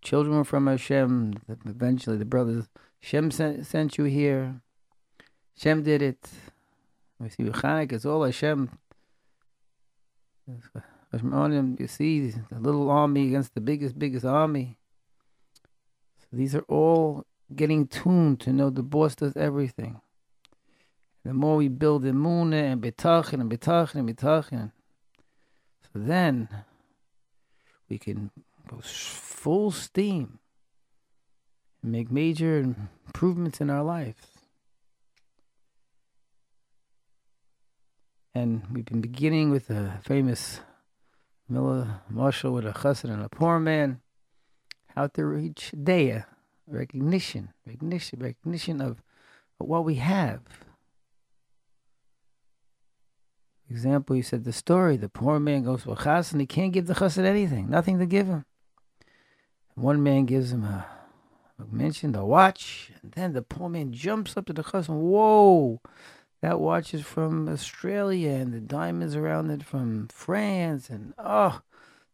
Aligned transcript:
children 0.01 0.37
were 0.37 0.45
from 0.45 0.67
Hashem. 0.67 1.33
Eventually, 1.65 2.15
the 2.15 2.23
brothers, 2.23 2.69
Hashem 3.01 3.31
sent, 3.31 3.65
sent 3.65 3.97
you 3.97 4.05
here. 4.05 4.61
Hashem 5.57 5.83
did 5.83 6.01
it. 6.01 6.29
We 7.19 7.29
see 7.29 7.43
Chanik, 7.43 7.91
it's 7.93 8.05
all 8.05 8.23
Hashem. 8.23 8.69
You 10.47 11.87
see 11.87 12.29
the 12.29 12.59
little 12.59 12.89
army 12.89 13.27
against 13.27 13.53
the 13.53 13.61
biggest, 13.61 13.97
biggest 13.97 14.25
army. 14.25 14.77
So 16.19 16.27
these 16.31 16.53
are 16.55 16.65
all 16.67 17.25
getting 17.55 17.87
tuned 17.87 18.39
to 18.41 18.53
know 18.53 18.69
the 18.69 18.83
boss 18.83 19.15
does 19.15 19.35
everything. 19.35 20.01
The 21.25 21.33
more 21.33 21.55
we 21.57 21.67
build 21.67 22.03
Emunah 22.03 22.71
and 22.71 22.81
Bitachon 22.81 23.41
and 23.41 23.51
Bitachon 23.51 23.95
and 23.95 24.09
Bitachon, 24.15 24.71
so 25.81 25.89
then 25.95 26.47
we 27.89 27.97
can 27.97 28.31
go 28.69 28.79
full 28.81 29.71
steam 29.71 30.39
and 31.81 31.91
make 31.91 32.11
major 32.11 32.59
improvements 32.59 33.59
in 33.59 33.69
our 33.69 33.83
lives. 33.83 34.36
And 38.37 38.61
we've 38.71 38.85
been 38.85 39.01
beginning 39.01 39.49
with 39.49 39.71
a 39.71 39.99
famous 40.03 40.59
Miller 41.49 42.01
mashal 42.13 42.53
with 42.53 42.67
a 42.67 42.71
chassan 42.71 43.09
and 43.09 43.23
a 43.23 43.29
poor 43.29 43.59
man. 43.59 43.99
How 44.95 45.07
to 45.07 45.25
reach 45.25 45.71
Daya, 45.75 46.25
recognition, 46.67 47.49
recognition, 47.65 48.19
recognition 48.19 48.79
of, 48.79 49.01
of 49.59 49.65
what 49.65 49.85
we 49.85 49.95
have. 49.95 50.41
Example, 53.71 54.15
you 54.15 54.21
said 54.21 54.43
the 54.43 54.53
story. 54.53 54.97
The 54.97 55.09
poor 55.09 55.39
man 55.39 55.63
goes 55.63 55.81
to 55.83 55.93
a 55.93 55.95
chassan 55.95 56.33
and 56.33 56.41
he 56.41 56.45
can't 56.45 56.73
give 56.73 56.85
the 56.85 56.93
chassan 56.93 57.25
anything, 57.25 57.71
nothing 57.71 57.97
to 57.97 58.05
give 58.05 58.27
him. 58.27 58.45
One 59.73 60.03
man 60.03 60.25
gives 60.25 60.51
him 60.51 60.63
a, 60.63 60.85
mentioned 61.71 62.15
a 62.15 62.23
watch, 62.23 62.91
and 63.01 63.13
then 63.13 63.33
the 63.33 63.41
poor 63.41 63.67
man 63.67 63.91
jumps 63.93 64.37
up 64.37 64.45
to 64.45 64.53
the 64.53 64.63
chassid. 64.63 64.89
Whoa! 64.89 65.81
That 66.41 66.59
watch 66.59 66.93
is 66.93 67.01
from 67.01 67.49
Australia 67.49 68.29
and 68.29 68.53
the 68.53 68.59
diamonds 68.59 69.15
around 69.15 69.49
it 69.49 69.63
from 69.63 70.07
France 70.09 70.89
and 70.89 71.13
oh, 71.17 71.61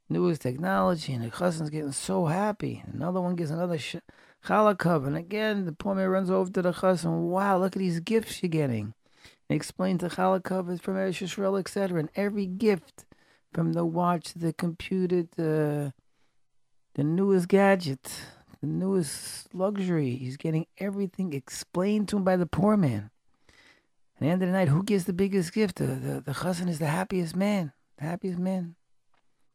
newest 0.10 0.42
technology. 0.42 1.14
And 1.14 1.26
the 1.26 1.30
cousin's 1.30 1.70
getting 1.70 1.92
so 1.92 2.28
happy. 2.28 2.84
Another 2.94 3.20
one 3.20 3.36
gets 3.36 3.52
another 3.52 3.78
sh- 3.78 3.98
challah 4.46 5.06
And 5.06 5.18
again, 5.18 5.66
the 5.66 5.74
poor 5.74 5.96
man 5.96 6.08
runs 6.08 6.32
over 6.32 6.50
to 6.52 6.62
the 6.62 6.72
cousin. 6.72 7.30
Wow, 7.30 7.60
look 7.60 7.76
at 7.76 7.80
these 7.80 8.00
gifts 8.00 8.42
you're 8.42 8.50
getting. 8.50 8.94
And 9.50 9.56
explains 9.58 10.00
the 10.00 10.10
challah 10.10 10.72
is 10.72 10.80
from 10.80 10.96
Eretz 10.96 11.22
Yisrael, 11.22 11.60
etc. 11.60 12.00
And 12.00 12.10
every 12.16 12.46
gift 12.46 13.06
from 13.54 13.74
the 13.74 13.86
watch 13.86 14.34
the 14.34 14.54
computer 14.54 15.24
to 15.36 15.94
the 16.96 17.04
newest 17.04 17.50
gadget, 17.50 18.22
the 18.62 18.68
newest 18.68 19.54
luxury. 19.54 20.16
He's 20.16 20.38
getting 20.38 20.68
everything 20.78 21.34
explained 21.34 22.08
to 22.10 22.18
him 22.18 22.24
by 22.24 22.38
the 22.38 22.46
poor 22.46 22.78
man. 22.78 23.10
At 24.16 24.20
the 24.22 24.28
end 24.28 24.44
of 24.44 24.50
the 24.50 24.54
night, 24.54 24.68
who 24.68 24.84
gives 24.84 25.06
the 25.06 25.14
biggest 25.14 25.54
gift? 25.54 25.78
The 25.78 25.86
the, 25.86 26.22
the 26.22 26.32
chassan 26.34 26.70
is 26.70 26.80
the 26.80 26.88
happiest 26.88 27.36
man. 27.36 27.74
The 27.98 28.06
happiest 28.06 28.40
man. 28.40 28.76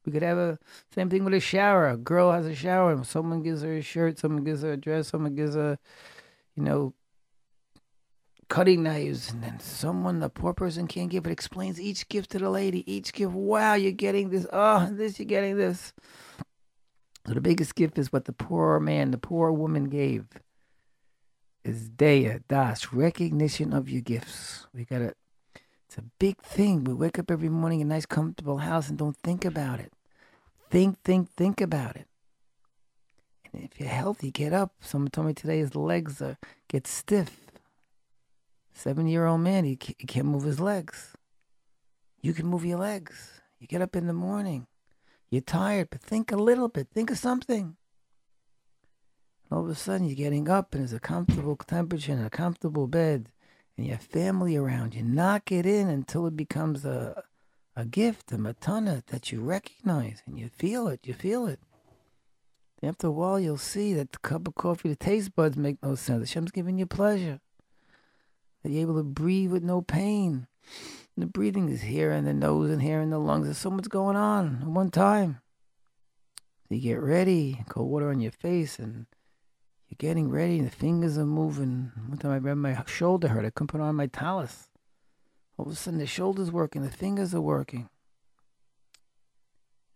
We 0.04 0.12
could 0.12 0.22
have 0.22 0.38
a 0.38 0.58
same 0.94 1.10
thing 1.10 1.24
with 1.24 1.34
a 1.34 1.40
shower. 1.40 1.88
A 1.88 1.96
girl 1.96 2.32
has 2.32 2.46
a 2.46 2.54
shower. 2.54 2.92
and 2.92 3.06
Someone 3.06 3.42
gives 3.42 3.62
her 3.62 3.74
a 3.74 3.82
shirt. 3.82 4.18
Someone 4.18 4.44
gives 4.44 4.62
her 4.62 4.72
a 4.72 4.76
dress. 4.76 5.08
Someone 5.08 5.34
gives 5.34 5.54
her, 5.54 5.78
you 6.56 6.62
know, 6.62 6.94
cutting 8.48 8.82
knives. 8.82 9.30
And 9.30 9.42
then 9.42 9.60
someone, 9.60 10.20
the 10.20 10.30
poor 10.30 10.54
person, 10.54 10.86
can't 10.86 11.10
give 11.10 11.26
it. 11.26 11.32
Explains 11.32 11.80
each 11.80 12.08
gift 12.08 12.30
to 12.30 12.38
the 12.38 12.50
lady. 12.50 12.90
Each 12.90 13.12
gift. 13.12 13.32
Wow, 13.32 13.74
you're 13.74 13.92
getting 13.92 14.30
this. 14.30 14.46
Oh, 14.52 14.88
this 14.90 15.18
you're 15.18 15.26
getting 15.26 15.56
this. 15.56 15.92
So 17.26 17.34
the 17.34 17.42
biggest 17.42 17.74
gift 17.74 17.98
is 17.98 18.10
what 18.10 18.24
the 18.24 18.32
poor 18.32 18.80
man, 18.80 19.10
the 19.10 19.18
poor 19.18 19.52
woman 19.52 19.90
gave 19.90 20.26
is 21.64 21.88
Daya, 21.90 22.42
Das, 22.48 22.92
recognition 22.92 23.72
of 23.72 23.88
your 23.88 24.00
gifts. 24.00 24.66
We 24.74 24.84
gotta, 24.84 25.14
it's 25.86 25.98
a 25.98 26.04
big 26.18 26.40
thing. 26.40 26.84
We 26.84 26.94
wake 26.94 27.18
up 27.18 27.30
every 27.30 27.48
morning 27.48 27.80
in 27.80 27.90
a 27.90 27.94
nice, 27.94 28.06
comfortable 28.06 28.58
house 28.58 28.88
and 28.88 28.98
don't 28.98 29.16
think 29.16 29.44
about 29.44 29.80
it. 29.80 29.92
Think, 30.70 31.02
think, 31.02 31.30
think 31.36 31.60
about 31.60 31.96
it. 31.96 32.06
And 33.52 33.64
if 33.64 33.80
you're 33.80 33.88
healthy, 33.88 34.30
get 34.30 34.52
up. 34.52 34.72
Someone 34.80 35.10
told 35.10 35.26
me 35.26 35.34
today 35.34 35.58
his 35.58 35.74
legs 35.74 36.20
are, 36.20 36.36
get 36.68 36.86
stiff. 36.86 37.46
Seven 38.74 39.08
year 39.08 39.26
old 39.26 39.40
man, 39.40 39.64
He 39.64 39.76
he 39.80 40.06
can't 40.06 40.26
move 40.26 40.44
his 40.44 40.60
legs. 40.60 41.16
You 42.20 42.32
can 42.32 42.46
move 42.46 42.64
your 42.64 42.78
legs. 42.78 43.40
You 43.58 43.66
get 43.66 43.82
up 43.82 43.96
in 43.96 44.06
the 44.06 44.12
morning. 44.12 44.66
You're 45.30 45.42
tired, 45.42 45.88
but 45.90 46.00
think 46.00 46.30
a 46.30 46.36
little 46.36 46.68
bit. 46.68 46.88
Think 46.94 47.10
of 47.10 47.18
something 47.18 47.76
all 49.50 49.64
of 49.64 49.68
a 49.68 49.74
sudden 49.74 50.06
you're 50.06 50.16
getting 50.16 50.48
up 50.48 50.74
and 50.74 50.82
there's 50.82 50.92
a 50.92 51.00
comfortable 51.00 51.56
temperature 51.56 52.12
and 52.12 52.26
a 52.26 52.30
comfortable 52.30 52.86
bed 52.86 53.30
and 53.76 53.86
you 53.86 53.92
have 53.92 54.02
family 54.02 54.56
around 54.56 54.94
you. 54.94 55.02
Knock 55.02 55.52
it 55.52 55.64
in 55.64 55.88
until 55.88 56.26
it 56.26 56.36
becomes 56.36 56.84
a 56.84 57.22
a 57.78 57.84
gift, 57.84 58.32
a 58.32 58.36
matana 58.36 59.06
that 59.06 59.30
you 59.30 59.40
recognize 59.40 60.20
and 60.26 60.36
you 60.36 60.48
feel 60.48 60.88
it, 60.88 60.98
you 61.04 61.14
feel 61.14 61.46
it. 61.46 61.60
After 62.82 63.06
a 63.06 63.12
while 63.12 63.38
you'll 63.38 63.56
see 63.56 63.94
that 63.94 64.10
the 64.10 64.18
cup 64.18 64.48
of 64.48 64.56
coffee, 64.56 64.88
the 64.88 64.96
taste 64.96 65.36
buds 65.36 65.56
make 65.56 65.80
no 65.80 65.94
sense. 65.94 66.28
Hashem's 66.28 66.50
giving 66.50 66.76
you 66.78 66.86
pleasure. 66.86 67.38
That 68.62 68.70
you're 68.70 68.82
able 68.82 68.96
to 68.96 69.04
breathe 69.04 69.52
with 69.52 69.62
no 69.62 69.80
pain. 69.80 70.48
And 71.14 71.22
the 71.22 71.26
breathing 71.26 71.68
is 71.68 71.82
here 71.82 72.10
in 72.10 72.24
the 72.24 72.34
nose 72.34 72.70
and 72.70 72.82
here 72.82 73.00
in 73.00 73.10
the 73.10 73.18
lungs. 73.20 73.46
There's 73.46 73.58
so 73.58 73.70
much 73.70 73.88
going 73.88 74.16
on 74.16 74.58
at 74.62 74.68
one 74.68 74.90
time. 74.90 75.40
So 76.68 76.74
you 76.74 76.80
get 76.80 77.00
ready, 77.00 77.62
cold 77.68 77.90
water 77.90 78.10
on 78.10 78.18
your 78.18 78.32
face 78.32 78.80
and 78.80 79.06
you're 79.88 79.96
getting 79.98 80.28
ready, 80.30 80.60
the 80.60 80.70
fingers 80.70 81.16
are 81.16 81.24
moving. 81.24 81.92
One 82.06 82.18
time 82.18 82.32
I 82.32 82.34
remember 82.34 82.68
my 82.68 82.84
shoulder 82.86 83.28
hurt. 83.28 83.46
I 83.46 83.50
couldn't 83.50 83.68
put 83.68 83.80
on 83.80 83.96
my 83.96 84.06
tallis. 84.06 84.68
All 85.56 85.66
of 85.66 85.72
a 85.72 85.74
sudden, 85.74 85.98
the 85.98 86.06
shoulder's 86.06 86.52
working, 86.52 86.82
the 86.82 86.90
fingers 86.90 87.34
are 87.34 87.40
working. 87.40 87.88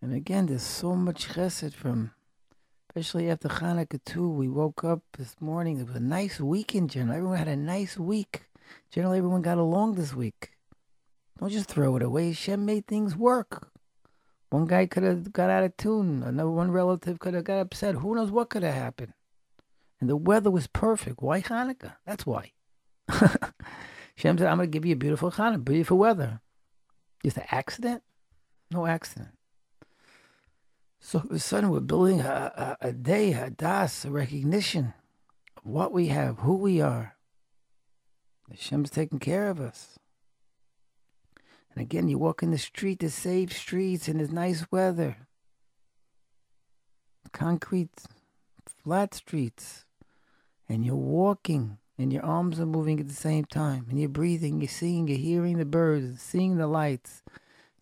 And 0.01 0.13
again, 0.13 0.47
there's 0.47 0.63
so 0.63 0.97
much 0.97 1.29
chesed 1.29 1.75
from, 1.75 2.11
especially 2.89 3.31
after 3.31 3.49
Hanukkah 3.49 4.05
too. 4.05 4.29
We 4.29 4.49
woke 4.49 4.83
up 4.83 5.03
this 5.17 5.37
morning. 5.41 5.79
It 5.79 5.87
was 5.87 5.97
a 5.97 6.01
nice 6.01 6.41
week 6.41 6.75
in 6.75 6.89
general. 6.89 7.17
Everyone 7.17 7.39
had 7.39 7.47
a 7.49 7.57
nice 7.57 7.97
week. 7.97 8.43
Generally, 8.91 9.19
everyone 9.19 9.43
got 9.43 9.59
along 9.59 9.95
this 9.95 10.15
week. 10.15 10.53
Don't 11.39 11.51
just 11.51 11.69
throw 11.69 11.97
it 11.97 12.03
away. 12.03 12.33
Shem 12.33 12.65
made 12.65 12.87
things 12.87 13.15
work. 13.15 13.69
One 14.51 14.67
guy 14.67 14.87
could 14.87 15.03
have 15.03 15.33
got 15.33 15.51
out 15.51 15.65
of 15.65 15.77
tune. 15.77 16.23
Another 16.23 16.51
one 16.51 16.73
relative 16.73 17.19
could 17.21 17.35
have 17.35 17.45
got 17.45 17.61
upset. 17.61 17.97
Who 17.97 18.15
knows 18.15 18.31
what 18.31 18.51
could 18.51 18.65
have 18.65 18.75
happened? 18.75 19.13
And 20.03 20.11
the 20.11 20.17
weather 20.17 20.51
was 20.51 20.67
perfect. 20.67 21.23
Why 21.23 21.41
Hanukkah? 21.41 21.95
That's 22.05 22.27
why. 22.27 22.51
Shem 24.17 24.37
said, 24.37 24.49
I'm 24.49 24.57
going 24.57 24.69
to 24.69 24.77
give 24.77 24.85
you 24.85 24.95
a 24.95 24.97
beautiful 24.97 25.31
Hanukkah, 25.31 25.65
beautiful 25.65 25.97
weather. 25.97 26.41
Just 27.23 27.37
an 27.37 27.45
accident? 27.53 28.03
No 28.69 28.85
accident. 28.85 29.29
So 30.99 31.21
all 31.21 31.27
of 31.27 31.31
a 31.31 31.39
sudden, 31.39 31.71
we're 31.71 31.79
building 31.79 32.21
a, 32.21 32.77
a, 32.83 32.89
a 32.89 32.93
day, 32.93 33.33
a 33.33 33.49
das, 33.49 34.05
a 34.05 34.11
recognition 34.11 34.93
of 35.57 35.67
what 35.67 35.93
we 35.93 36.09
have, 36.09 36.41
who 36.41 36.57
we 36.57 36.81
are. 36.81 37.15
Hashem's 38.51 38.91
taking 38.91 39.21
care 39.21 39.51
of 39.51 39.61
us. 39.61 40.01
And 41.77 41.81
again, 41.81 42.09
you 42.09 42.19
walk 42.19 42.43
in 42.43 42.51
the 42.51 42.59
street, 42.59 42.99
the 42.99 43.09
safe 43.09 43.57
streets, 43.57 44.09
and 44.09 44.19
there's 44.19 44.33
nice 44.33 44.67
weather. 44.73 45.29
Concrete, 47.31 48.03
flat 48.83 49.15
streets. 49.15 49.85
And 50.73 50.87
you're 50.87 50.97
walking, 50.97 51.77
and 51.99 52.11
your 52.11 52.25
arms 52.25 52.59
are 52.59 52.65
moving 52.65 52.99
at 52.99 53.07
the 53.07 53.15
same 53.15 53.45
time. 53.45 53.89
And 53.91 54.01
you're 54.01 54.09
breathing, 54.09 54.63
you're 54.63 54.69
seeing, 54.69 55.07
you're 55.07 55.19
hearing 55.19 55.59
the 55.59 55.67
birds, 55.67 56.23
seeing 56.23 56.57
the 56.57 56.67
lights. 56.67 57.23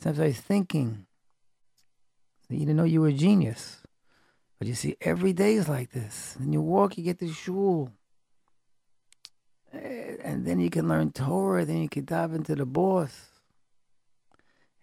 Sometimes 0.00 0.38
I'm 0.38 0.42
thinking. 0.42 1.06
You 2.48 2.58
didn't 2.58 2.74
know 2.74 2.82
you 2.82 3.00
were 3.00 3.08
a 3.08 3.12
genius. 3.12 3.80
But 4.58 4.66
you 4.66 4.74
see, 4.74 4.96
every 5.00 5.32
day 5.32 5.54
is 5.54 5.68
like 5.68 5.92
this. 5.92 6.34
And 6.40 6.52
you 6.52 6.60
walk, 6.60 6.98
you 6.98 7.04
get 7.04 7.20
to 7.20 7.32
shul. 7.32 7.92
Eh, 9.72 10.16
and 10.24 10.44
then 10.44 10.58
you 10.58 10.68
can 10.68 10.88
learn 10.88 11.12
Torah, 11.12 11.64
then 11.64 11.82
you 11.82 11.88
can 11.88 12.04
dive 12.04 12.34
into 12.34 12.56
the 12.56 12.66
boss. 12.66 13.28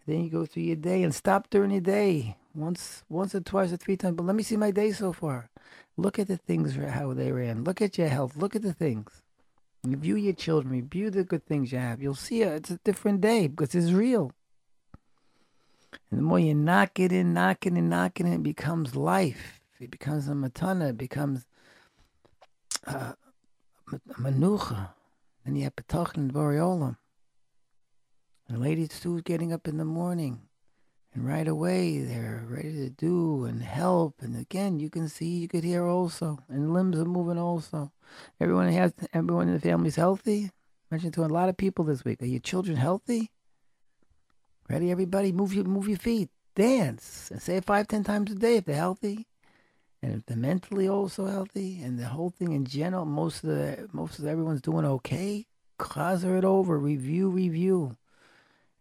Then 0.06 0.24
you 0.24 0.30
go 0.30 0.45
through 0.45 0.63
your 0.63 0.77
day 0.77 1.04
and 1.04 1.13
stop 1.13 1.50
during 1.50 1.71
your 1.71 1.81
day 1.81 2.38
once, 2.56 3.04
once 3.09 3.36
or 3.36 3.42
twice 3.42 3.74
or 3.74 3.77
three 3.77 3.98
times. 3.98 4.15
But 4.15 4.27
let 4.27 4.36
me 4.38 4.44
see 4.44 4.56
my 4.56 4.71
day 4.71 4.94
so 4.94 5.12
far. 5.12 5.50
Look 5.97 6.19
at 6.19 6.27
the 6.27 6.38
things 6.38 6.75
for 6.75 6.88
how 6.88 7.13
they 7.13 7.31
ran. 7.31 7.63
Look 7.63 7.81
at 7.81 7.97
your 7.97 8.07
health. 8.07 8.38
Look 8.38 8.55
at 8.55 8.61
the 8.61 8.73
things. 8.73 9.23
Review 9.83 10.15
your 10.15 10.33
children. 10.33 10.71
Review 10.71 11.09
the 11.09 11.23
good 11.23 11.45
things 11.45 11.71
you 11.71 11.79
have. 11.79 12.01
You'll 12.01 12.13
see 12.13 12.44
it. 12.44 12.53
It's 12.53 12.69
a 12.69 12.79
different 12.83 13.21
day 13.21 13.47
because 13.47 13.73
it's 13.73 13.91
real. 13.91 14.31
And 16.11 16.19
the 16.19 16.23
more 16.23 16.39
you 16.39 16.53
knock 16.53 16.99
it 16.99 17.11
in, 17.11 17.33
knock 17.33 17.65
it 17.65 17.73
in, 17.73 17.89
knock 17.89 18.19
it 18.19 18.25
in, 18.25 18.33
it 18.33 18.44
becomes 18.44 18.95
life. 18.95 19.59
It 19.79 19.89
becomes 19.89 20.27
a 20.27 20.31
matana. 20.31 20.91
It 20.91 20.97
becomes 20.97 21.45
uh, 22.85 23.13
a 23.91 24.13
menucha. 24.19 24.89
Then 25.45 25.55
you 25.55 25.63
have 25.63 25.75
petach 25.75 26.15
and 26.15 26.31
variolam. 26.31 26.97
And 28.47 28.61
ladies 28.61 28.99
too 28.99 29.21
getting 29.21 29.51
up 29.51 29.67
in 29.67 29.77
the 29.77 29.85
morning. 29.85 30.46
And 31.18 31.28
right 31.28 31.48
away 31.48 31.98
they're 31.98 32.46
ready 32.48 32.74
to 32.74 32.92
do 32.92 33.46
and 33.46 33.64
help. 33.64 34.22
And 34.22 34.38
again, 34.38 34.80
you 34.80 34.92
can 34.92 35.10
see, 35.10 35.25
you 35.25 35.48
could 35.48 35.64
hear 35.64 35.84
also. 35.84 36.38
And 36.48 36.75
limbs 36.75 37.00
are 37.00 37.06
moving 37.06 37.40
also. 37.40 37.92
Everyone 38.40 38.72
has 38.72 38.94
everyone 39.14 39.48
in 39.48 39.56
the 39.56 39.60
family's 39.60 39.96
healthy. 39.96 40.52
Mentioned 40.92 41.16
to 41.16 41.25
a 41.25 41.25
lot 41.25 41.50
of 41.50 41.58
people 41.58 41.86
this 41.86 42.06
week. 42.06 42.22
Are 42.22 42.28
your 42.28 42.40
children 42.40 42.78
healthy? 42.78 43.31
Ready, 44.69 44.92
everybody? 44.92 45.31
Move 45.31 45.56
your 45.56 45.64
move 45.64 45.88
your 45.88 45.98
feet. 45.98 46.30
Dance. 46.54 47.31
And 47.31 47.42
say 47.42 47.58
it 47.58 47.66
five, 47.66 47.88
ten 47.88 48.04
times 48.04 48.31
a 48.31 48.36
day 48.36 48.58
if 48.58 48.66
they're 48.66 48.75
healthy. 48.75 49.25
And 50.04 50.14
if 50.14 50.25
they're 50.28 50.38
mentally 50.38 50.88
also 50.88 51.25
healthy 51.25 51.81
and 51.81 51.98
the 51.98 52.10
whole 52.10 52.30
thing 52.30 52.52
in 52.52 52.66
general, 52.66 53.06
most 53.06 53.44
of 53.44 53.50
the 53.50 53.90
most 53.92 54.19
of 54.19 54.28
everyone's 54.28 54.62
doing 54.62 54.86
okay. 54.86 55.48
Chazer 55.80 56.38
it 56.38 56.46
over, 56.46 56.78
review, 56.78 57.30
review 57.30 57.98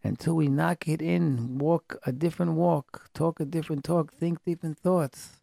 until 0.07 0.35
we 0.35 0.49
knock 0.49 0.89
it 0.89 1.03
in, 1.03 1.59
walk 1.59 1.99
a 2.07 2.13
different 2.13 2.53
walk, 2.53 3.11
talk 3.13 3.41
a 3.41 3.45
different 3.45 3.85
talk, 3.85 4.13
think 4.13 4.45
different 4.45 4.79
thoughts 4.79 5.41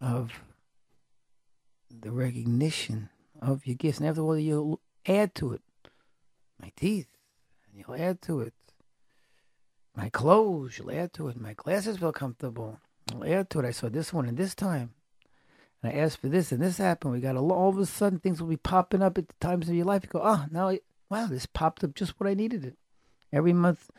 of 0.00 0.32
the 1.90 2.10
recognition 2.10 3.08
of 3.40 3.66
your 3.66 3.76
gifts. 3.76 3.98
And 3.98 4.08
after 4.08 4.22
all, 4.22 4.38
you'll 4.38 4.80
add 5.06 5.34
to 5.36 5.52
it 5.52 5.62
my 6.60 6.70
teeth, 6.76 7.08
and 7.66 7.80
you'll 7.80 8.00
add 8.00 8.22
to 8.22 8.40
it 8.40 8.54
my 9.96 10.08
clothes, 10.08 10.78
you'll 10.78 10.92
add 10.92 11.12
to 11.14 11.28
it. 11.28 11.40
My 11.40 11.54
glasses 11.54 11.98
feel 11.98 12.12
comfortable, 12.12 12.78
you'll 13.10 13.24
add 13.24 13.50
to 13.50 13.60
it. 13.60 13.66
I 13.66 13.72
saw 13.72 13.88
this 13.88 14.12
one 14.12 14.26
and 14.26 14.36
this 14.36 14.54
time. 14.54 14.94
And 15.82 15.92
I 15.92 15.96
asked 15.96 16.20
for 16.20 16.28
this 16.28 16.52
and 16.52 16.62
this 16.62 16.78
happened. 16.78 17.12
We 17.12 17.20
got 17.20 17.36
a, 17.36 17.40
all 17.40 17.68
of 17.68 17.78
a 17.78 17.86
sudden 17.86 18.20
things 18.20 18.40
will 18.40 18.48
be 18.48 18.56
popping 18.56 19.02
up 19.02 19.18
at 19.18 19.28
the 19.28 19.34
times 19.40 19.68
of 19.68 19.74
your 19.74 19.84
life. 19.84 20.04
You 20.04 20.10
go, 20.10 20.22
oh, 20.22 20.44
now, 20.50 20.68
I, 20.68 20.80
wow, 21.10 21.26
this 21.26 21.46
popped 21.46 21.82
up 21.82 21.94
just 21.94 22.18
what 22.20 22.28
I 22.28 22.34
needed 22.34 22.64
it 22.64 22.76
every 23.32 23.52
month 23.52 23.90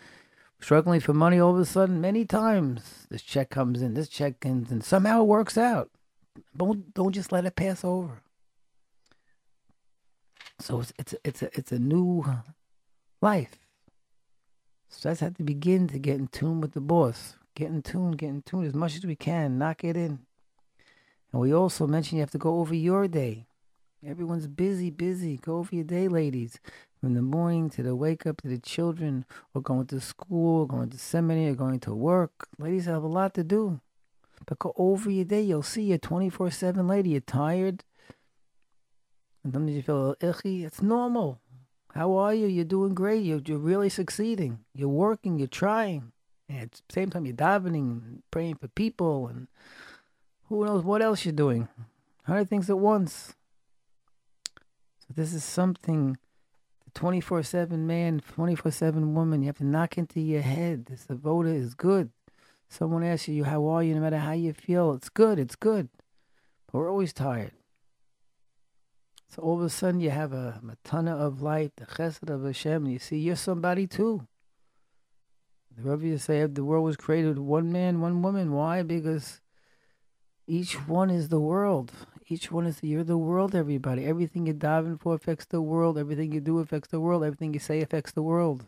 struggling 0.63 1.01
for 1.01 1.13
money 1.13 1.39
all 1.39 1.53
of 1.53 1.59
a 1.59 1.65
sudden 1.65 1.99
many 1.99 2.23
times 2.23 3.05
this 3.09 3.21
check 3.21 3.49
comes 3.49 3.81
in 3.81 3.95
this 3.95 4.07
check 4.07 4.39
comes 4.39 4.71
and 4.71 4.83
somehow 4.83 5.21
it 5.21 5.27
works 5.27 5.57
out. 5.57 5.89
Don't 6.55 6.93
don't 6.93 7.11
just 7.11 7.31
let 7.31 7.45
it 7.45 7.55
pass 7.55 7.83
over. 7.83 8.21
So 10.59 10.79
it's 10.79 10.93
it's 10.97 11.15
it's 11.23 11.41
a, 11.41 11.49
it's 11.57 11.71
a 11.71 11.79
new 11.79 12.23
life. 13.21 13.59
So 14.89 15.09
that's 15.09 15.21
have 15.21 15.35
to 15.37 15.43
begin 15.43 15.87
to 15.89 15.99
get 15.99 16.17
in 16.17 16.27
tune 16.27 16.61
with 16.61 16.73
the 16.73 16.81
boss. 16.81 17.35
Get 17.55 17.69
in 17.69 17.81
tune 17.81 18.11
get 18.11 18.29
in 18.29 18.41
tune 18.41 18.65
as 18.65 18.73
much 18.73 18.95
as 18.95 19.05
we 19.05 19.15
can. 19.15 19.57
Knock 19.57 19.83
it 19.83 19.97
in. 19.97 20.19
And 21.31 21.41
we 21.41 21.53
also 21.53 21.87
mentioned 21.87 22.17
you 22.17 22.21
have 22.21 22.31
to 22.31 22.37
go 22.37 22.59
over 22.59 22.75
your 22.75 23.07
day. 23.07 23.47
Everyone's 24.05 24.47
busy 24.47 24.89
busy. 24.89 25.37
Go 25.37 25.57
over 25.57 25.75
your 25.75 25.83
day 25.83 26.07
ladies 26.07 26.59
from 27.03 27.15
the 27.15 27.21
morning 27.21 27.69
to 27.69 27.83
the 27.83 27.93
wake 27.93 28.25
up 28.25 28.41
to 28.41 28.47
the 28.47 28.57
children 28.57 29.25
or 29.53 29.61
going 29.61 29.85
to 29.85 29.99
school, 29.99 30.65
going 30.65 30.89
to 30.89 30.97
seminary, 30.97 31.49
or 31.49 31.53
going 31.53 31.77
to 31.77 31.93
work. 31.93 32.47
Ladies 32.57 32.85
have 32.85 33.03
a 33.03 33.07
lot 33.07 33.33
to 33.33 33.43
do. 33.43 33.81
But 34.47 34.59
go 34.59 34.71
over 34.77 35.11
your 35.11 35.25
day, 35.25 35.41
you'll 35.41 35.63
see 35.63 35.81
you're 35.81 35.97
24 35.97 36.51
7 36.51 36.87
lady. 36.87 37.09
You're 37.09 37.19
tired. 37.19 37.83
And 39.43 39.51
sometimes 39.51 39.75
you 39.75 39.81
feel 39.81 39.97
a 39.97 39.99
little 39.99 40.29
icky. 40.29 40.63
It's 40.63 40.81
normal. 40.81 41.41
How 41.93 42.13
are 42.13 42.33
you? 42.33 42.47
You're 42.47 42.63
doing 42.63 42.93
great. 42.93 43.25
You're, 43.25 43.41
you're 43.45 43.57
really 43.57 43.89
succeeding. 43.89 44.59
You're 44.73 44.87
working. 44.87 45.37
You're 45.37 45.49
trying. 45.49 46.13
And 46.47 46.61
at 46.61 46.71
the 46.71 46.93
same 46.93 47.09
time, 47.09 47.25
you're 47.25 47.35
davening, 47.35 48.01
and 48.05 48.23
praying 48.31 48.55
for 48.55 48.69
people, 48.69 49.27
and 49.27 49.49
who 50.47 50.65
knows 50.65 50.85
what 50.85 51.01
else 51.01 51.25
you're 51.25 51.33
doing. 51.33 51.67
Hundred 52.23 52.47
things 52.47 52.69
at 52.69 52.79
once. 52.79 53.33
So 54.99 55.07
this 55.13 55.33
is 55.33 55.43
something 55.43 56.17
24 56.95 57.43
7 57.43 57.87
man, 57.87 58.21
24 58.33 58.71
7 58.71 59.13
woman. 59.13 59.41
You 59.41 59.47
have 59.47 59.57
to 59.57 59.65
knock 59.65 59.97
into 59.97 60.19
your 60.19 60.41
head. 60.41 60.85
This 60.85 61.05
voter 61.09 61.49
is 61.49 61.73
good. 61.73 62.11
Someone 62.69 63.03
asks 63.03 63.27
you, 63.27 63.43
How 63.43 63.65
are 63.67 63.83
you? 63.83 63.95
No 63.95 64.01
matter 64.01 64.17
how 64.17 64.31
you 64.31 64.53
feel, 64.53 64.93
it's 64.93 65.09
good, 65.09 65.39
it's 65.39 65.55
good. 65.55 65.89
But 66.71 66.79
we're 66.79 66.91
always 66.91 67.13
tired. 67.13 67.53
So 69.29 69.41
all 69.41 69.55
of 69.55 69.63
a 69.63 69.69
sudden, 69.69 69.99
you 69.99 70.11
have 70.11 70.31
a 70.33 70.61
matana 70.63 71.19
of 71.19 71.41
light, 71.41 71.73
the 71.75 71.85
chesed 71.85 72.29
of 72.29 72.43
Hashem, 72.43 72.85
and 72.85 72.93
you 72.93 72.99
see 72.99 73.17
you're 73.17 73.35
somebody 73.35 73.87
too. 73.87 74.27
The 75.75 75.89
Rebbe 75.89 76.19
say 76.19 76.45
the 76.45 76.63
world 76.63 76.85
was 76.85 76.97
created 76.97 77.39
one 77.39 77.71
man, 77.71 77.99
one 77.99 78.21
woman. 78.21 78.51
Why? 78.51 78.83
Because 78.83 79.41
each 80.45 80.73
one 80.87 81.09
is 81.09 81.29
the 81.29 81.39
world. 81.39 81.91
Each 82.27 82.51
one 82.51 82.65
is 82.65 82.79
you're 82.81 83.03
the 83.03 83.17
world, 83.17 83.53
everybody. 83.53 84.05
Everything 84.05 84.47
you 84.47 84.53
dive 84.53 84.99
for 85.01 85.15
affects 85.15 85.45
the 85.45 85.61
world. 85.61 85.97
Everything 85.97 86.31
you 86.31 86.39
do 86.39 86.59
affects 86.59 86.89
the 86.89 86.99
world. 86.99 87.23
Everything 87.23 87.53
you 87.53 87.59
say 87.59 87.81
affects 87.81 88.11
the 88.11 88.21
world. 88.21 88.65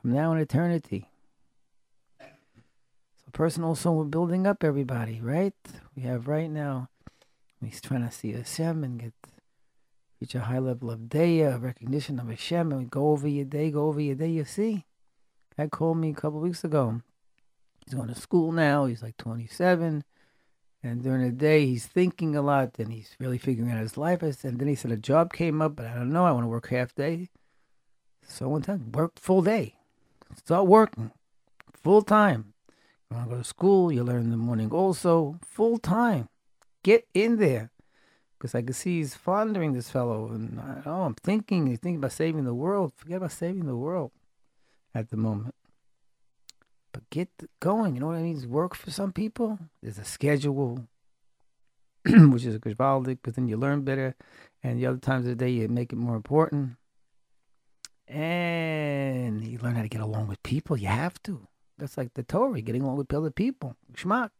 From 0.00 0.12
now 0.12 0.32
in 0.32 0.38
eternity. 0.38 1.08
So 2.20 3.30
person 3.32 3.64
also 3.64 3.92
we're 3.92 4.04
building 4.04 4.46
up 4.46 4.64
everybody, 4.64 5.20
right? 5.20 5.54
We 5.96 6.02
have 6.02 6.28
right 6.28 6.50
now 6.50 6.88
he's 7.64 7.80
trying 7.80 8.06
to 8.06 8.12
see 8.12 8.32
Hashem 8.32 8.84
and 8.84 9.00
get 9.00 9.14
reach 10.20 10.34
a 10.34 10.40
high 10.40 10.58
level 10.58 10.90
of 10.90 11.00
daya, 11.00 11.56
of 11.56 11.62
recognition 11.62 12.20
of 12.20 12.28
Hashem, 12.28 12.72
and 12.72 12.90
go 12.90 13.10
over 13.10 13.28
your 13.28 13.44
day, 13.44 13.70
go 13.70 13.86
over 13.86 14.00
your 14.00 14.14
day, 14.14 14.28
you 14.28 14.44
see. 14.44 14.84
Guy 15.56 15.68
called 15.68 15.98
me 15.98 16.10
a 16.10 16.14
couple 16.14 16.40
weeks 16.40 16.64
ago. 16.64 17.02
He's 17.84 17.94
going 17.94 18.08
to 18.08 18.14
school 18.14 18.52
now, 18.52 18.84
he's 18.86 19.02
like 19.02 19.16
twenty 19.16 19.46
seven 19.46 20.04
and 20.82 21.02
during 21.02 21.22
the 21.22 21.30
day, 21.30 21.66
he's 21.66 21.86
thinking 21.86 22.34
a 22.34 22.42
lot, 22.42 22.78
and 22.78 22.92
he's 22.92 23.14
really 23.18 23.38
figuring 23.38 23.70
out 23.70 23.78
his 23.78 23.96
life. 23.96 24.22
And 24.22 24.58
then 24.58 24.68
he 24.68 24.74
said 24.74 24.90
a 24.90 24.96
job 24.96 25.32
came 25.32 25.62
up, 25.62 25.76
but 25.76 25.86
I 25.86 25.94
don't 25.94 26.12
know. 26.12 26.24
I 26.24 26.32
want 26.32 26.44
to 26.44 26.48
work 26.48 26.68
half 26.68 26.94
day. 26.94 27.28
So 28.26 28.48
one 28.48 28.62
time, 28.62 28.90
work 28.92 29.18
full 29.18 29.42
day. 29.42 29.74
Start 30.36 30.66
working 30.66 31.12
full 31.72 32.02
time. 32.02 32.54
You 33.10 33.16
want 33.16 33.28
to 33.28 33.36
go 33.36 33.42
to 33.42 33.48
school, 33.48 33.92
you 33.92 34.02
learn 34.02 34.22
in 34.22 34.30
the 34.30 34.36
morning 34.36 34.70
also, 34.70 35.38
full 35.44 35.78
time. 35.78 36.28
Get 36.82 37.06
in 37.14 37.36
there. 37.36 37.70
Because 38.38 38.54
I 38.54 38.62
can 38.62 38.72
see 38.72 38.98
he's 38.98 39.14
fondering 39.14 39.72
this 39.72 39.90
fellow. 39.90 40.28
And 40.28 40.58
I, 40.58 40.82
oh, 40.86 41.02
I'm 41.02 41.14
thinking, 41.14 41.66
he's 41.66 41.78
thinking 41.78 41.98
about 41.98 42.12
saving 42.12 42.44
the 42.44 42.54
world. 42.54 42.92
Forget 42.96 43.18
about 43.18 43.32
saving 43.32 43.66
the 43.66 43.76
world 43.76 44.10
at 44.94 45.10
the 45.10 45.16
moment. 45.16 45.54
But 46.92 47.08
get 47.10 47.28
going. 47.60 47.94
You 47.94 48.00
know 48.00 48.08
what 48.08 48.16
I 48.16 48.22
mean? 48.22 48.36
It's 48.36 48.46
Work 48.46 48.74
for 48.74 48.90
some 48.90 49.12
people. 49.12 49.58
There's 49.82 49.98
a 49.98 50.04
schedule, 50.04 50.86
which 52.06 52.44
is 52.44 52.54
a 52.54 52.58
gewaldic, 52.58 53.18
but 53.22 53.34
then 53.34 53.48
you 53.48 53.56
learn 53.56 53.82
better. 53.82 54.14
And 54.62 54.78
the 54.78 54.86
other 54.86 54.98
times 54.98 55.24
of 55.24 55.30
the 55.30 55.44
day, 55.44 55.50
you 55.50 55.68
make 55.68 55.92
it 55.92 55.96
more 55.96 56.16
important. 56.16 56.76
And 58.06 59.42
you 59.44 59.58
learn 59.58 59.74
how 59.74 59.82
to 59.82 59.88
get 59.88 60.02
along 60.02 60.28
with 60.28 60.42
people. 60.42 60.76
You 60.76 60.88
have 60.88 61.22
to. 61.22 61.48
That's 61.78 61.96
like 61.96 62.14
the 62.14 62.22
Torah, 62.22 62.60
getting 62.60 62.82
along 62.82 62.98
with 62.98 63.12
other 63.14 63.30
people. 63.30 63.76
Schmuck. 63.94 64.30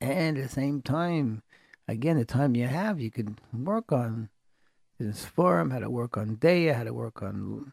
And 0.00 0.38
at 0.38 0.42
the 0.42 0.48
same 0.48 0.82
time, 0.82 1.42
again, 1.86 2.16
the 2.16 2.24
time 2.24 2.56
you 2.56 2.66
have, 2.66 3.00
you 3.00 3.10
could 3.10 3.40
work 3.52 3.92
on 3.92 4.30
this 4.98 5.24
forum, 5.24 5.70
how 5.70 5.80
to 5.80 5.90
work 5.90 6.16
on 6.16 6.36
Daya, 6.36 6.74
how 6.74 6.84
to 6.84 6.94
work 6.94 7.22
on 7.22 7.72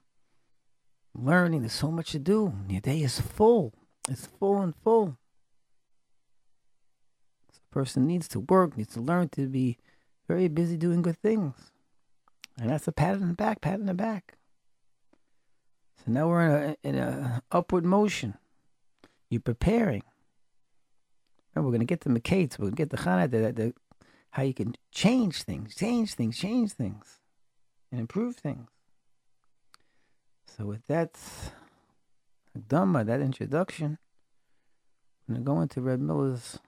learning. 1.15 1.62
There's 1.62 1.74
so 1.74 1.91
much 1.91 2.12
to 2.12 2.20
do. 2.20 2.53
Your 2.67 2.82
day 2.82 3.01
is 3.01 3.20
full. 3.20 3.74
It's 4.10 4.25
full 4.25 4.62
and 4.62 4.74
full. 4.84 5.17
So 7.51 7.60
a 7.72 7.74
person 7.74 8.08
needs 8.08 8.27
to 8.29 8.39
work, 8.39 8.77
needs 8.77 8.93
to 8.93 9.01
learn 9.01 9.29
to 9.29 9.48
be 9.48 9.77
very 10.27 10.48
busy 10.48 10.77
doing 10.77 11.01
good 11.01 11.17
things. 11.17 11.72
And 12.60 12.70
that's 12.70 12.88
a 12.88 12.91
pat 12.91 13.15
in 13.15 13.27
the 13.27 13.34
back, 13.34 13.62
pat 13.62 13.79
in 13.79 13.86
the 13.86 13.93
back. 13.93 14.36
So 15.98 16.12
now 16.12 16.27
we're 16.27 16.41
in 16.41 16.51
a 16.51 16.88
in 16.88 16.96
a 16.98 17.43
upward 17.51 17.86
motion. 17.86 18.36
You're 19.29 19.41
preparing. 19.41 20.03
And 21.55 21.63
we're 21.63 21.72
going 21.72 21.79
to 21.79 21.86
get 21.86 22.01
the 22.01 22.10
Miketz. 22.10 22.58
We're 22.58 22.70
to 22.70 22.75
get 22.75 22.89
the 22.89 22.98
Chana, 22.98 23.29
the, 23.29 23.51
the, 23.51 23.74
how 24.32 24.43
you 24.43 24.53
can 24.53 24.75
change 24.91 25.43
things, 25.43 25.75
change 25.75 26.15
things, 26.15 26.38
change 26.38 26.72
things, 26.74 27.20
and 27.91 28.00
improve 28.00 28.36
things. 28.36 28.73
So 30.55 30.65
with 30.65 30.86
that 30.88 31.17
done 32.67 32.93
by 32.93 33.03
that 33.03 33.22
introduction, 33.22 33.98
I'm 35.27 35.36
going 35.36 35.43
to 35.43 35.45
go 35.45 35.62
into 35.62 35.81
Reb 35.81 36.00
Miller's 36.00 36.60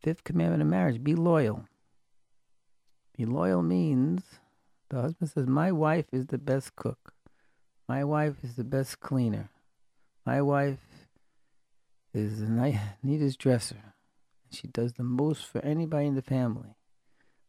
fifth 0.00 0.24
commandment 0.24 0.62
of 0.62 0.68
marriage: 0.68 1.02
be 1.02 1.14
loyal. 1.14 1.66
Be 3.16 3.26
loyal 3.26 3.62
means 3.62 4.22
the 4.88 5.02
husband 5.02 5.30
says, 5.30 5.46
"My 5.46 5.70
wife 5.70 6.06
is 6.10 6.26
the 6.26 6.38
best 6.38 6.76
cook. 6.76 7.12
My 7.88 8.04
wife 8.04 8.42
is 8.42 8.56
the 8.56 8.64
best 8.64 9.00
cleaner. 9.00 9.50
My 10.24 10.40
wife 10.40 11.08
is 12.14 12.40
the 12.40 12.80
neatest 13.02 13.38
dresser. 13.38 13.94
She 14.50 14.66
does 14.66 14.94
the 14.94 15.04
most 15.04 15.44
for 15.44 15.60
anybody 15.60 16.06
in 16.06 16.14
the 16.14 16.22
family. 16.22 16.76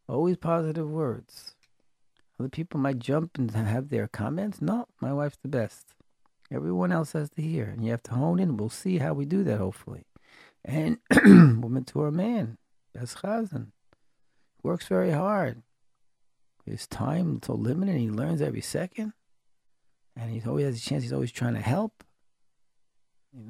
Always 0.10 0.36
positive 0.36 0.90
words. 0.90 1.56
Other 2.40 2.50
people 2.50 2.80
might 2.80 3.00
jump 3.00 3.38
and 3.38 3.52
have 3.52 3.90
their 3.90 4.08
comments. 4.08 4.62
No, 4.62 4.88
my 5.02 5.12
wife's 5.12 5.38
the 5.42 5.50
best. 5.50 5.94
Everyone 6.52 6.92
else 6.92 7.12
has 7.12 7.30
to 7.32 7.42
hear. 7.42 7.66
And 7.66 7.84
you 7.84 7.92
have 7.92 8.04
to 8.04 8.14
hone 8.14 8.40
in. 8.40 8.58
We'll 8.58 8.70
see 8.70 8.98
how 8.98 9.14
we 9.14 9.26
do 9.26 9.44
that, 9.44 9.58
hopefully. 9.58 10.06
And 10.64 10.98
woman 11.62 11.84
to 11.86 12.00
her 12.02 12.12
man, 12.12 12.58
best 12.94 13.18
chazan. 13.18 13.68
Works 14.64 14.88
very 14.88 15.12
hard. 15.12 15.62
His 16.66 16.88
time 16.88 17.40
so 17.44 17.54
limited. 17.54 17.98
He 17.98 18.10
learns 18.10 18.42
every 18.42 18.62
second. 18.62 19.14
And 20.16 20.32
he 20.32 20.42
always 20.48 20.66
has 20.66 20.78
a 20.78 20.82
chance. 20.82 21.04
He's 21.04 21.14
always 21.14 21.32
trying 21.32 21.54
to 21.54 21.62
help. 21.62 22.04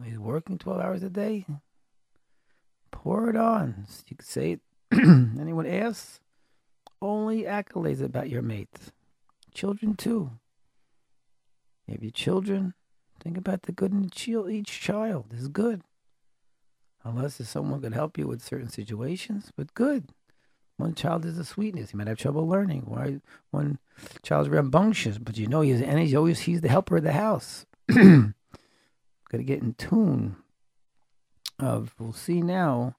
He's 0.03 0.19
working 0.19 0.58
12 0.58 0.81
hours 0.81 1.03
a 1.03 1.10
day. 1.10 1.46
Pour 2.91 3.29
it 3.29 3.36
on. 3.36 3.88
You 4.08 4.17
could 4.17 4.25
say 4.25 4.51
it. 4.53 4.62
Anyone 4.91 5.65
asks? 5.65 6.19
Only 7.01 7.43
accolades 7.43 8.01
about 8.01 8.29
your 8.29 8.41
mates. 8.41 8.91
Children, 9.53 9.95
too. 9.95 10.31
You 11.87 11.97
have 12.01 12.13
children. 12.13 12.73
Think 13.19 13.37
about 13.37 13.63
the 13.63 13.71
good 13.71 13.91
in 13.91 14.05
each 14.49 14.81
child 14.81 15.33
is 15.33 15.47
good. 15.47 15.81
Unless 17.03 17.39
if 17.39 17.47
someone 17.47 17.81
could 17.81 17.93
help 17.93 18.17
you 18.17 18.27
with 18.27 18.43
certain 18.43 18.69
situations, 18.69 19.51
but 19.55 19.73
good. 19.73 20.09
One 20.77 20.95
child 20.95 21.25
is 21.25 21.37
a 21.37 21.43
sweetness. 21.43 21.91
He 21.91 21.97
might 21.97 22.07
have 22.07 22.17
trouble 22.17 22.47
learning. 22.47 22.83
Why 22.85 23.19
one 23.51 23.79
child's 24.23 24.49
rambunctious, 24.49 25.17
but 25.17 25.37
you 25.37 25.47
know 25.47 25.61
he's 25.61 25.81
and 25.81 25.99
he's 25.99 26.15
always 26.15 26.41
he's 26.41 26.61
the 26.61 26.69
helper 26.69 26.97
of 26.97 27.03
the 27.03 27.11
house. 27.11 27.65
Got 27.89 28.33
to 29.31 29.43
get 29.43 29.61
in 29.61 29.73
tune 29.73 30.37
of 31.59 31.93
we'll 31.99 32.13
see 32.13 32.41
now 32.41 32.95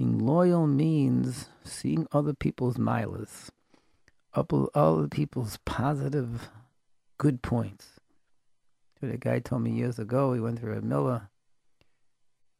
being 0.00 0.18
loyal 0.18 0.66
means 0.66 1.50
seeing 1.62 2.06
other 2.10 2.32
people's 2.32 2.78
maalos, 2.78 3.50
other 4.32 5.08
people's 5.08 5.58
positive 5.66 6.48
good 7.18 7.42
points. 7.42 8.00
A 9.02 9.18
guy 9.18 9.40
told 9.40 9.60
me 9.60 9.72
years 9.72 9.98
ago 9.98 10.32
he 10.32 10.40
went 10.40 10.58
through 10.58 10.78
a 10.78 10.80
Miller 10.80 11.28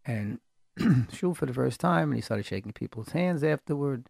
and 0.04 0.38
shul 1.14 1.32
for 1.32 1.47
the 1.47 1.54
first 1.54 1.80
time 1.80 2.11
and 2.11 2.16
he 2.16 2.20
started 2.20 2.44
shaking 2.44 2.73
people's 2.73 3.12
hands 3.12 3.42
afterward. 3.42 4.09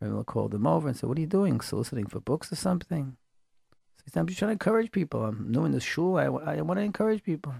Miller 0.00 0.24
called 0.24 0.52
him 0.52 0.66
over 0.66 0.88
and 0.88 0.96
said, 0.96 1.08
What 1.08 1.18
are 1.18 1.20
you 1.20 1.28
doing? 1.28 1.60
Soliciting 1.60 2.06
for 2.06 2.18
books 2.18 2.50
or 2.50 2.56
something? 2.56 3.16
He 4.04 4.10
said, 4.10 4.18
I'm 4.18 4.26
just 4.26 4.40
trying 4.40 4.48
to 4.48 4.54
encourage 4.54 4.90
people. 4.90 5.24
I'm 5.24 5.52
new 5.52 5.64
in 5.64 5.70
the 5.70 5.80
shul. 5.80 6.18
I, 6.18 6.24
I 6.24 6.60
want 6.62 6.78
to 6.78 6.84
encourage 6.84 7.22
people. 7.22 7.54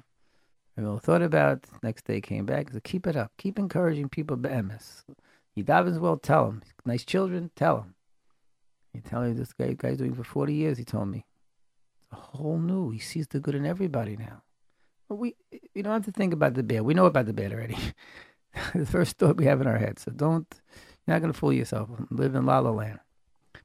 I 0.76 0.99
thought 0.99 1.23
about 1.23 1.59
it. 1.59 1.69
next 1.83 2.04
day 2.04 2.21
came 2.21 2.47
back. 2.47 2.71
Said, 2.71 2.85
keep 2.85 3.07
it 3.07 3.16
up. 3.16 3.33
Keep 3.38 3.59
encouraging 3.59 4.09
people 4.09 4.37
be'emes. 4.37 5.04
He 5.54 5.62
davens 5.62 6.00
well, 6.00 6.16
tell 6.16 6.49
him. 6.49 6.62
Nice 6.85 7.04
children, 7.04 7.50
tell 7.54 7.83
him. 7.83 7.95
You 8.93 9.00
tell 9.00 9.23
him 9.23 9.37
this 9.37 9.52
guy 9.52 9.75
guy's 9.75 9.99
doing 9.99 10.14
for 10.14 10.25
forty 10.25 10.54
years, 10.54 10.78
he 10.78 10.85
told 10.85 11.09
me. 11.09 11.25
It's 11.99 12.09
a 12.12 12.16
whole 12.16 12.59
new. 12.59 12.90
He 12.90 12.99
sees 12.99 13.26
the 13.28 13.40
good 13.40 13.54
in 13.54 13.66
everybody 13.66 14.16
now. 14.16 14.43
But 15.09 15.16
we 15.16 15.37
we 15.75 15.83
don't 15.83 15.93
have 15.93 16.04
to 16.07 16.12
think 16.12 16.33
about 16.33 16.54
the 16.54 16.62
bad. 16.62 16.83
We 16.83 16.95
know 16.95 17.07
about 17.07 17.26
the 17.26 17.33
bad 17.33 17.52
already. 17.52 17.76
the 18.75 18.87
first 18.87 19.19
thought 19.19 19.37
we 19.37 19.47
have 19.47 19.61
in 19.61 19.66
our 19.66 19.78
head. 19.78 19.99
So 19.99 20.11
don't 20.11 20.47
you're 21.07 21.14
not 21.14 21.21
gonna 21.21 21.33
fool 21.33 21.52
yourself. 21.52 21.88
Live 22.11 22.35
in 22.35 22.47
La 22.47 22.59
La 22.61 22.71
Land. 22.71 23.00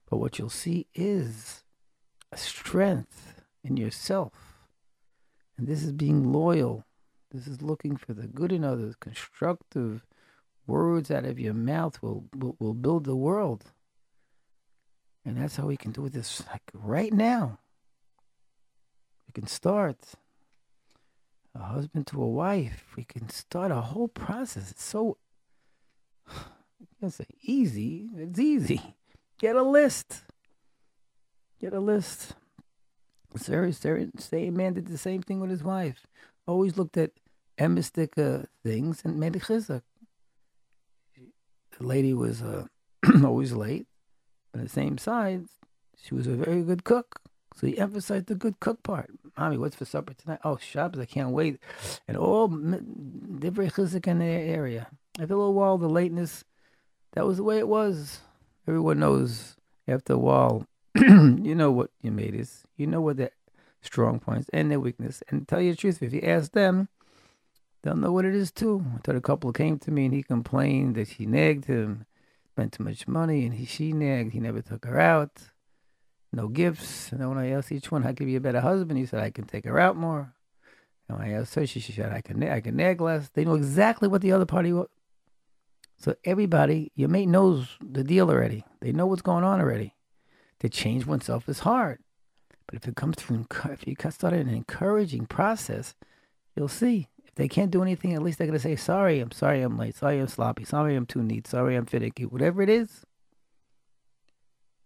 But 0.10 0.18
what 0.18 0.38
you'll 0.38 0.50
see 0.50 0.88
is 0.94 1.64
a 2.32 2.38
strength 2.38 3.42
in 3.64 3.78
yourself. 3.78 4.34
And 5.58 5.68
this 5.68 5.84
is 5.84 5.92
being 5.92 6.32
loyal 6.32 6.86
this 7.32 7.48
is 7.48 7.62
looking 7.62 7.96
for 7.96 8.14
the 8.14 8.28
good 8.28 8.52
in 8.52 8.64
others. 8.64 8.96
Constructive 9.00 10.06
words 10.66 11.12
out 11.12 11.26
of 11.26 11.40
your 11.40 11.54
mouth 11.54 12.02
will, 12.02 12.26
will, 12.36 12.56
will 12.60 12.74
build 12.74 13.06
the 13.06 13.16
world. 13.16 13.66
And 15.26 15.38
that's 15.38 15.58
how 15.58 15.68
we 15.68 15.78
can 15.78 15.92
do 15.92 16.10
this 16.10 16.44
like 16.48 16.64
right 16.74 17.14
now. 17.14 17.60
We 19.28 19.34
can 19.34 19.48
start 19.48 19.98
a 21.54 21.60
husband 21.60 22.08
to 22.08 22.22
a 22.22 22.28
wife. 22.28 22.86
We 22.96 23.04
can 23.04 23.30
start 23.30 23.72
a 23.72 23.82
whole 23.82 24.08
process. 24.08 24.72
It's 24.72 24.84
so 24.84 25.18
I 27.04 27.10
say 27.10 27.26
easy. 27.44 28.10
It's 28.18 28.40
easy. 28.40 28.96
Get 29.38 29.56
a 29.56 29.64
list. 29.64 30.24
Get 31.62 31.74
a 31.74 31.80
list. 31.80 32.34
Sarah, 33.36 33.72
Sarah, 33.72 34.08
say 34.18 34.50
man 34.50 34.74
did 34.74 34.88
the 34.88 34.98
same 34.98 35.22
thing 35.22 35.40
with 35.40 35.52
his 35.52 35.64
wife 35.64 36.08
always 36.50 36.78
looked 36.78 36.98
at 36.98 37.12
emistic 37.58 38.16
things 38.64 39.02
and 39.06 39.20
made 39.20 39.36
a 39.36 39.40
chizuk. 39.40 39.84
The 41.78 41.86
lady 41.86 42.14
was 42.14 42.42
uh, 42.42 42.66
always 43.24 43.54
late, 43.54 43.88
but 44.52 44.60
at 44.62 44.68
the 44.68 44.74
same 44.74 44.98
side, 44.98 45.46
she 46.02 46.16
was 46.16 46.28
a 46.28 46.32
very 46.32 46.64
good 46.64 46.84
cook. 46.84 47.22
So 47.56 47.68
he 47.68 47.78
emphasized 47.78 48.28
the 48.28 48.36
good 48.36 48.60
cook 48.60 48.84
part. 48.84 49.12
Mommy, 49.38 49.58
what's 49.58 49.76
for 49.76 49.86
supper 49.86 50.14
tonight? 50.14 50.40
Oh, 50.44 50.58
Shabbos, 50.58 51.00
I 51.00 51.06
can't 51.06 51.32
wait. 51.32 51.60
And 52.08 52.18
all 52.18 52.48
different 52.48 53.74
chizuk 53.74 54.08
in 54.08 54.20
their 54.20 54.40
area. 54.40 54.88
After 55.20 55.34
a 55.34 55.38
little 55.38 55.54
while, 55.54 55.78
the 55.78 55.90
lateness, 55.90 56.44
that 57.14 57.26
was 57.26 57.38
the 57.38 57.44
way 57.44 57.58
it 57.60 57.68
was. 57.68 58.20
Everyone 58.68 59.00
knows 59.00 59.56
after 59.88 60.14
a 60.14 60.18
while, 60.18 60.66
you 60.96 61.56
know 61.56 61.72
what 61.72 61.92
your 62.02 62.14
mate 62.14 62.36
is. 62.36 62.64
You 62.78 62.88
know 62.88 63.02
what 63.02 63.18
that 63.18 63.34
strong 63.82 64.20
points 64.20 64.50
and 64.54 64.70
their 64.70 64.80
weakness. 64.80 65.24
And 65.30 65.48
tell 65.48 65.62
you 65.62 65.72
the 65.72 65.78
truth, 65.78 66.02
if 66.02 66.14
you 66.14 66.22
ask 66.22 66.52
them, 66.52 66.90
they'll 67.82 67.96
know 67.96 68.12
what 68.12 68.26
it 68.26 68.36
is 68.36 68.52
too. 68.52 68.84
Until 68.96 69.16
a 69.16 69.22
couple 69.22 69.52
came 69.54 69.80
to 69.80 69.92
me 69.92 70.06
and 70.06 70.14
he 70.14 70.24
complained 70.24 70.96
that 70.96 71.08
she 71.08 71.26
nagged 71.26 71.66
him, 71.66 72.06
spent 72.52 72.74
too 72.74 72.84
much 72.84 73.08
money, 73.08 73.46
and 73.46 73.56
he 73.56 73.66
she 73.66 73.94
nagged. 73.94 74.34
He 74.34 74.40
never 74.40 74.62
took 74.62 74.86
her 74.86 75.00
out. 75.00 75.42
No 76.32 76.48
gifts. 76.48 77.12
And 77.12 77.22
then 77.22 77.30
when 77.30 77.38
I 77.38 77.50
asked 77.50 77.72
each 77.72 77.92
one, 77.92 78.04
"How 78.04 78.14
can 78.14 78.26
be 78.26 78.36
a 78.36 78.42
better 78.42 78.62
husband?" 78.62 79.00
He 79.00 79.06
said, 79.06 79.22
"I 79.22 79.32
can 79.32 79.46
take 79.46 79.66
her 79.66 79.80
out 79.80 79.96
more." 79.96 80.34
And 81.08 81.18
when 81.18 81.28
I 81.28 81.34
asked 81.34 81.56
her, 81.56 81.66
she, 81.66 81.80
she 81.80 81.94
said, 81.94 82.12
"I 82.12 82.22
can 82.22 82.44
I 82.44 82.60
can 82.60 82.76
nag 82.76 83.02
less." 83.02 83.30
They 83.30 83.46
know 83.46 83.56
exactly 83.56 84.08
what 84.08 84.22
the 84.22 84.32
other 84.32 84.46
party. 84.46 84.74
Was. 84.74 84.88
So 85.98 86.16
everybody, 86.24 86.92
your 86.96 87.10
mate 87.10 87.26
knows 87.26 87.78
the 87.82 88.04
deal 88.04 88.30
already. 88.30 88.64
They 88.80 88.92
know 88.92 89.08
what's 89.08 89.22
going 89.22 89.44
on 89.44 89.60
already. 89.60 89.96
To 90.60 90.70
change 90.70 91.06
oneself 91.06 91.50
is 91.50 91.60
hard. 91.60 92.00
But 92.70 92.84
if 92.84 92.88
it 92.88 92.96
comes 92.96 93.16
through, 93.16 93.48
if 93.72 93.88
you 93.88 93.96
start 94.12 94.34
an 94.34 94.48
encouraging 94.48 95.26
process, 95.26 95.96
you'll 96.56 96.68
see. 96.68 97.08
If 97.26 97.34
they 97.34 97.48
can't 97.48 97.72
do 97.72 97.82
anything, 97.82 98.14
at 98.14 98.22
least 98.22 98.38
they're 98.38 98.46
going 98.46 98.60
to 98.60 98.62
say, 98.62 98.76
sorry, 98.76 99.20
I'm 99.20 99.32
sorry 99.32 99.64
I'm 99.64 99.76
late. 99.76 99.96
Sorry 99.96 100.20
I'm 100.20 100.28
sloppy. 100.28 100.66
Sorry 100.66 100.96
I'm 100.96 101.08
too 101.08 101.24
neat. 101.24 101.48
Sorry 101.48 101.76
I'm 101.76 101.88
finicky. 101.88 102.26
Whatever 102.26 102.62
it 102.62 102.70
is. 102.70 103.06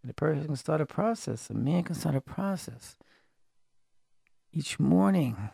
And 0.02 0.10
the 0.10 0.14
person 0.14 0.46
can 0.46 0.56
start 0.56 0.80
a 0.80 0.86
process. 0.86 1.50
A 1.50 1.54
man 1.54 1.84
can 1.84 1.96
start 1.96 2.16
a 2.16 2.22
process. 2.22 2.96
Each 4.54 4.80
morning, 4.80 5.36
a 5.38 5.52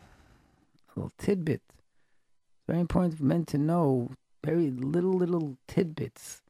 little 0.94 1.12
tidbit. 1.18 1.62
It's 1.68 2.66
very 2.68 2.78
important 2.78 3.18
for 3.18 3.24
men 3.24 3.44
to 3.46 3.58
know 3.58 4.12
very 4.44 4.70
little, 4.70 5.14
little 5.14 5.56
tidbits 5.66 6.42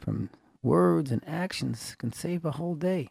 from 0.00 0.30
words 0.60 1.12
and 1.12 1.22
actions 1.24 1.94
can 1.98 2.12
save 2.12 2.44
a 2.44 2.52
whole 2.52 2.74
day. 2.74 3.10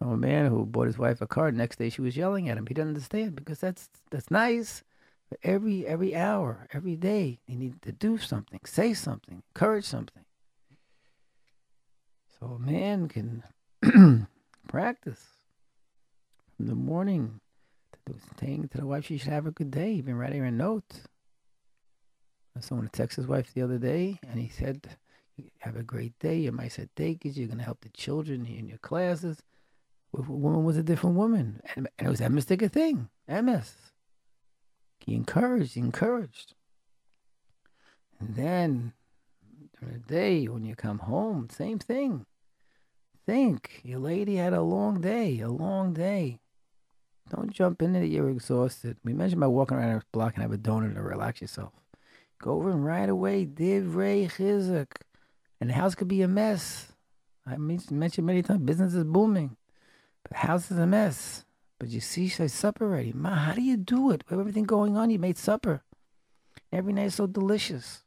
A 0.00 0.16
man 0.16 0.46
who 0.46 0.66
bought 0.66 0.86
his 0.86 0.98
wife 0.98 1.20
a 1.20 1.26
car. 1.26 1.50
The 1.50 1.56
Next 1.56 1.78
day, 1.78 1.88
she 1.88 2.02
was 2.02 2.16
yelling 2.16 2.48
at 2.48 2.58
him. 2.58 2.66
He 2.66 2.74
didn't 2.74 2.88
understand 2.88 3.36
because 3.36 3.58
that's 3.58 3.88
that's 4.10 4.30
nice. 4.30 4.82
But 5.30 5.38
every 5.42 5.86
every 5.86 6.14
hour, 6.14 6.68
every 6.72 6.96
day, 6.96 7.40
they 7.48 7.54
need 7.54 7.82
to 7.82 7.92
do 7.92 8.18
something, 8.18 8.60
say 8.64 8.94
something, 8.94 9.42
encourage 9.54 9.84
something. 9.84 10.24
So 12.38 12.46
a 12.46 12.58
man 12.58 13.08
can 13.08 13.42
practice 14.68 15.24
from 16.56 16.66
the 16.66 16.74
morning 16.74 17.40
to 18.06 18.14
saying 18.38 18.68
to 18.68 18.78
the 18.78 18.86
wife 18.86 19.06
she 19.06 19.16
should 19.16 19.32
have 19.32 19.46
a 19.46 19.50
good 19.50 19.70
day, 19.70 19.92
even 19.92 20.16
writing 20.16 20.40
her 20.40 20.46
a 20.46 20.52
note. 20.52 21.00
Someone 22.60 22.88
texted 22.88 23.16
his 23.16 23.26
wife 23.26 23.52
the 23.52 23.62
other 23.62 23.78
day, 23.78 24.20
and 24.28 24.38
he 24.38 24.48
said, 24.48 24.96
"Have 25.58 25.76
a 25.76 25.82
great 25.82 26.16
day. 26.20 26.38
You 26.38 26.52
might 26.52 26.78
take 26.94 27.24
it. 27.26 27.36
You're 27.36 27.48
going 27.48 27.58
to 27.58 27.64
help 27.64 27.80
the 27.80 27.88
children 27.88 28.46
in 28.46 28.68
your 28.68 28.78
classes." 28.78 29.42
The 30.14 30.22
woman 30.22 30.64
was 30.64 30.76
a 30.76 30.82
different 30.82 31.16
woman, 31.16 31.60
and, 31.74 31.88
and 31.98 32.06
it 32.06 32.10
was 32.10 32.20
that 32.20 32.30
mystic 32.30 32.60
thing. 32.70 33.08
MS. 33.28 33.74
He 35.00 35.14
encouraged, 35.14 35.74
he 35.74 35.80
encouraged. 35.80 36.54
And 38.20 38.36
then 38.36 38.92
during 39.80 40.02
the 40.06 40.14
day, 40.14 40.46
when 40.46 40.64
you 40.64 40.76
come 40.76 41.00
home, 41.00 41.48
same 41.50 41.80
thing. 41.80 42.26
Think, 43.26 43.80
your 43.82 43.98
lady 43.98 44.36
had 44.36 44.52
a 44.52 44.62
long 44.62 45.00
day, 45.00 45.40
a 45.40 45.48
long 45.48 45.94
day. 45.94 46.40
Don't 47.30 47.50
jump 47.50 47.82
into 47.82 48.00
it, 48.00 48.10
you're 48.10 48.30
exhausted. 48.30 48.98
We 49.02 49.14
mentioned 49.14 49.42
about 49.42 49.52
walking 49.52 49.78
around 49.78 49.96
a 49.96 50.02
block 50.12 50.34
and 50.34 50.42
have 50.42 50.52
a 50.52 50.58
donut 50.58 50.94
to 50.94 51.02
relax 51.02 51.40
yourself. 51.40 51.72
Go 52.40 52.52
over 52.52 52.70
and 52.70 52.84
right 52.84 53.08
away, 53.08 53.46
divrei 53.46 54.30
chizuk. 54.30 54.92
And 55.60 55.70
the 55.70 55.74
house 55.74 55.94
could 55.94 56.08
be 56.08 56.22
a 56.22 56.28
mess. 56.28 56.92
I 57.46 57.56
mentioned 57.56 57.98
many 57.98 58.42
times, 58.42 58.60
business 58.60 58.94
is 58.94 59.04
booming. 59.04 59.56
The 60.28 60.36
house 60.36 60.70
is 60.70 60.78
a 60.78 60.86
mess. 60.86 61.44
But 61.78 61.88
you 61.88 62.00
see, 62.00 62.28
she 62.28 62.48
supper 62.48 62.88
ready. 62.88 63.12
Ma, 63.12 63.30
how 63.30 63.52
do 63.54 63.62
you 63.62 63.76
do 63.76 64.10
it? 64.10 64.24
With 64.28 64.38
everything 64.38 64.64
going 64.64 64.96
on, 64.96 65.10
you 65.10 65.18
made 65.18 65.38
supper. 65.38 65.82
Every 66.72 66.92
night 66.92 67.12
so 67.12 67.26
delicious. 67.26 68.04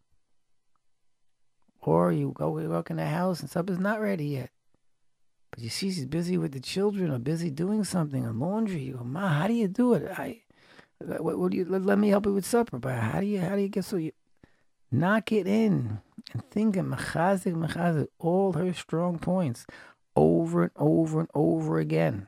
Or 1.81 2.11
you 2.11 2.33
go 2.35 2.49
walk 2.49 2.89
in 2.89 2.97
the 2.97 3.05
house 3.05 3.39
and 3.39 3.49
supper's 3.49 3.79
not 3.79 4.01
ready 4.01 4.25
yet. 4.25 4.49
But 5.51 5.59
you 5.59 5.69
see 5.69 5.91
she's 5.91 6.05
busy 6.05 6.37
with 6.37 6.51
the 6.51 6.59
children 6.59 7.11
or 7.11 7.19
busy 7.19 7.49
doing 7.49 7.83
something 7.83 8.25
or 8.25 8.33
laundry. 8.33 8.81
You 8.81 8.93
go, 8.95 9.03
Ma, 9.03 9.27
how 9.27 9.47
do 9.47 9.53
you 9.53 9.67
do 9.67 9.93
it? 9.93 10.11
I 10.17 10.41
what, 10.99 11.37
what 11.37 11.51
do 11.51 11.57
you 11.57 11.65
let, 11.65 11.83
let, 11.83 11.99
me 11.99 12.09
help 12.09 12.25
you 12.25 12.33
with 12.33 12.45
supper, 12.45 12.79
but 12.79 12.95
how 12.95 13.19
do 13.19 13.25
you 13.25 13.39
how 13.39 13.55
do 13.55 13.61
you 13.61 13.69
get 13.69 13.85
so 13.85 13.97
you 13.97 14.11
knock 14.91 15.31
it 15.31 15.47
in 15.47 15.99
and 16.33 16.49
think 16.49 16.75
of 16.75 16.85
mechazik 16.85 17.53
mechazik 17.53 18.07
all 18.19 18.53
her 18.53 18.73
strong 18.73 19.19
points 19.19 19.65
over 20.17 20.63
and 20.63 20.71
over 20.75 21.19
and 21.19 21.29
over 21.35 21.77
again. 21.77 22.27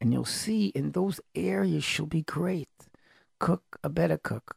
And 0.00 0.12
you'll 0.12 0.24
see 0.24 0.68
in 0.68 0.92
those 0.92 1.20
areas 1.34 1.82
she'll 1.82 2.06
be 2.06 2.22
great. 2.22 2.68
Cook 3.40 3.78
a 3.82 3.88
better 3.88 4.16
cook. 4.16 4.56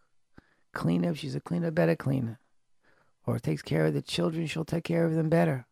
Clean 0.74 1.04
up, 1.06 1.16
she's 1.16 1.36
a 1.36 1.40
cleaner, 1.40 1.72
better 1.72 1.96
cleaner. 1.96 2.40
Or 3.26 3.40
takes 3.40 3.64
care 3.64 3.88
of 3.88 3.94
the 3.94 4.02
children, 4.02 4.46
she'll 4.46 4.64
take 4.64 4.84
care 4.84 5.06
of 5.06 5.16
them 5.16 5.28
better. 5.28 5.66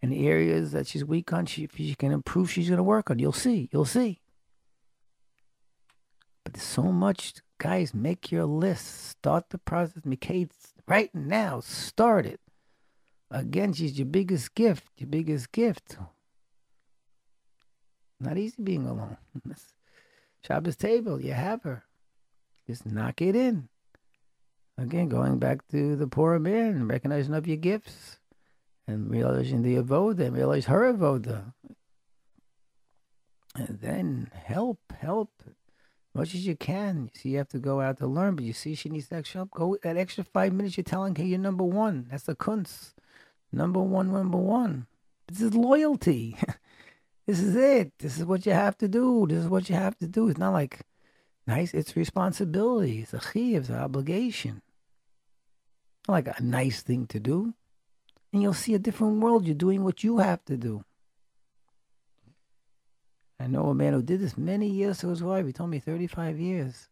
And 0.00 0.10
the 0.10 0.26
areas 0.26 0.72
that 0.72 0.86
she's 0.86 1.04
weak 1.04 1.32
on, 1.32 1.46
she, 1.46 1.68
she 1.74 1.94
can 1.94 2.12
improve, 2.12 2.50
she's 2.50 2.68
going 2.68 2.78
to 2.78 2.82
work 2.82 3.10
on. 3.10 3.18
You'll 3.18 3.32
see, 3.32 3.68
you'll 3.72 3.84
see. 3.84 4.20
But 6.42 6.54
there's 6.54 6.64
so 6.64 6.84
much, 6.84 7.34
guys, 7.58 7.92
make 7.92 8.32
your 8.32 8.46
list. 8.46 9.08
Start 9.08 9.50
the 9.50 9.58
process. 9.58 10.04
Miketz, 10.04 10.72
right 10.86 11.14
now, 11.14 11.60
start 11.60 12.24
it. 12.24 12.40
Again, 13.30 13.72
she's 13.72 13.98
your 13.98 14.06
biggest 14.06 14.54
gift, 14.54 14.84
your 14.96 15.08
biggest 15.08 15.52
gift. 15.52 15.98
Not 18.20 18.38
easy 18.38 18.62
being 18.62 18.86
alone. 18.86 19.16
Shabbos 20.46 20.76
table, 20.76 21.20
you 21.20 21.32
have 21.32 21.62
her. 21.64 21.84
Just 22.66 22.86
knock 22.86 23.20
it 23.20 23.34
in. 23.34 23.68
Again, 24.78 25.08
going 25.08 25.38
back 25.38 25.66
to 25.68 25.96
the 25.96 26.06
poor 26.06 26.38
man, 26.38 26.86
recognizing 26.86 27.34
of 27.34 27.46
your 27.46 27.56
gifts 27.56 28.18
and 28.86 29.10
realizing 29.10 29.62
the 29.62 29.76
avoda, 29.76 30.20
and 30.20 30.36
realize 30.36 30.66
her 30.66 30.92
avoda. 30.92 31.52
And 33.56 33.80
then 33.80 34.30
help, 34.34 34.78
help 34.98 35.30
much 36.14 36.34
as 36.34 36.46
you 36.46 36.56
can. 36.56 37.10
You 37.12 37.20
see, 37.20 37.28
you 37.30 37.38
have 37.38 37.48
to 37.48 37.58
go 37.58 37.80
out 37.80 37.98
to 37.98 38.06
learn, 38.06 38.36
but 38.36 38.44
you 38.44 38.52
see, 38.52 38.74
she 38.74 38.88
needs 38.88 39.08
that 39.08 39.18
extra 39.18 39.40
help. 39.40 39.50
Go 39.50 39.76
that 39.82 39.96
extra 39.96 40.24
five 40.24 40.52
minutes. 40.52 40.76
You're 40.76 40.84
telling 40.84 41.14
her 41.16 41.24
you're 41.24 41.38
number 41.38 41.64
one. 41.64 42.06
That's 42.10 42.24
the 42.24 42.34
kunst. 42.34 42.94
Number 43.56 43.80
one, 43.80 44.12
number 44.12 44.36
one. 44.36 44.86
This 45.28 45.40
is 45.40 45.54
loyalty. 45.54 46.36
This 47.26 47.40
is 47.40 47.56
it. 47.56 47.90
This 47.98 48.18
is 48.18 48.24
what 48.24 48.46
you 48.46 48.52
have 48.52 48.78
to 48.78 48.86
do. 48.86 49.26
This 49.28 49.38
is 49.38 49.48
what 49.48 49.68
you 49.68 49.74
have 49.74 49.98
to 49.98 50.06
do. 50.06 50.28
It's 50.28 50.38
not 50.38 50.52
like 50.52 50.82
nice. 51.44 51.74
It's 51.74 51.96
responsibility. 51.96 53.00
It's 53.00 53.14
a 53.14 53.20
chiv. 53.20 53.62
It's 53.62 53.68
an 53.68 53.80
obligation. 53.80 54.62
Not 56.06 56.14
like 56.14 56.28
a 56.28 56.40
nice 56.40 56.82
thing 56.82 57.08
to 57.08 57.18
do. 57.18 57.52
And 58.32 58.42
you'll 58.42 58.54
see 58.54 58.74
a 58.74 58.78
different 58.78 59.18
world. 59.18 59.44
You're 59.44 59.56
doing 59.56 59.82
what 59.82 60.04
you 60.04 60.18
have 60.18 60.44
to 60.44 60.56
do. 60.56 60.84
I 63.40 63.48
know 63.48 63.70
a 63.70 63.74
man 63.74 63.94
who 63.94 64.02
did 64.02 64.20
this 64.20 64.38
many 64.38 64.68
years 64.68 64.98
to 64.98 65.08
his 65.08 65.20
wife. 65.20 65.46
He 65.46 65.52
told 65.52 65.70
me 65.70 65.80
35 65.80 66.38
years. 66.38 66.90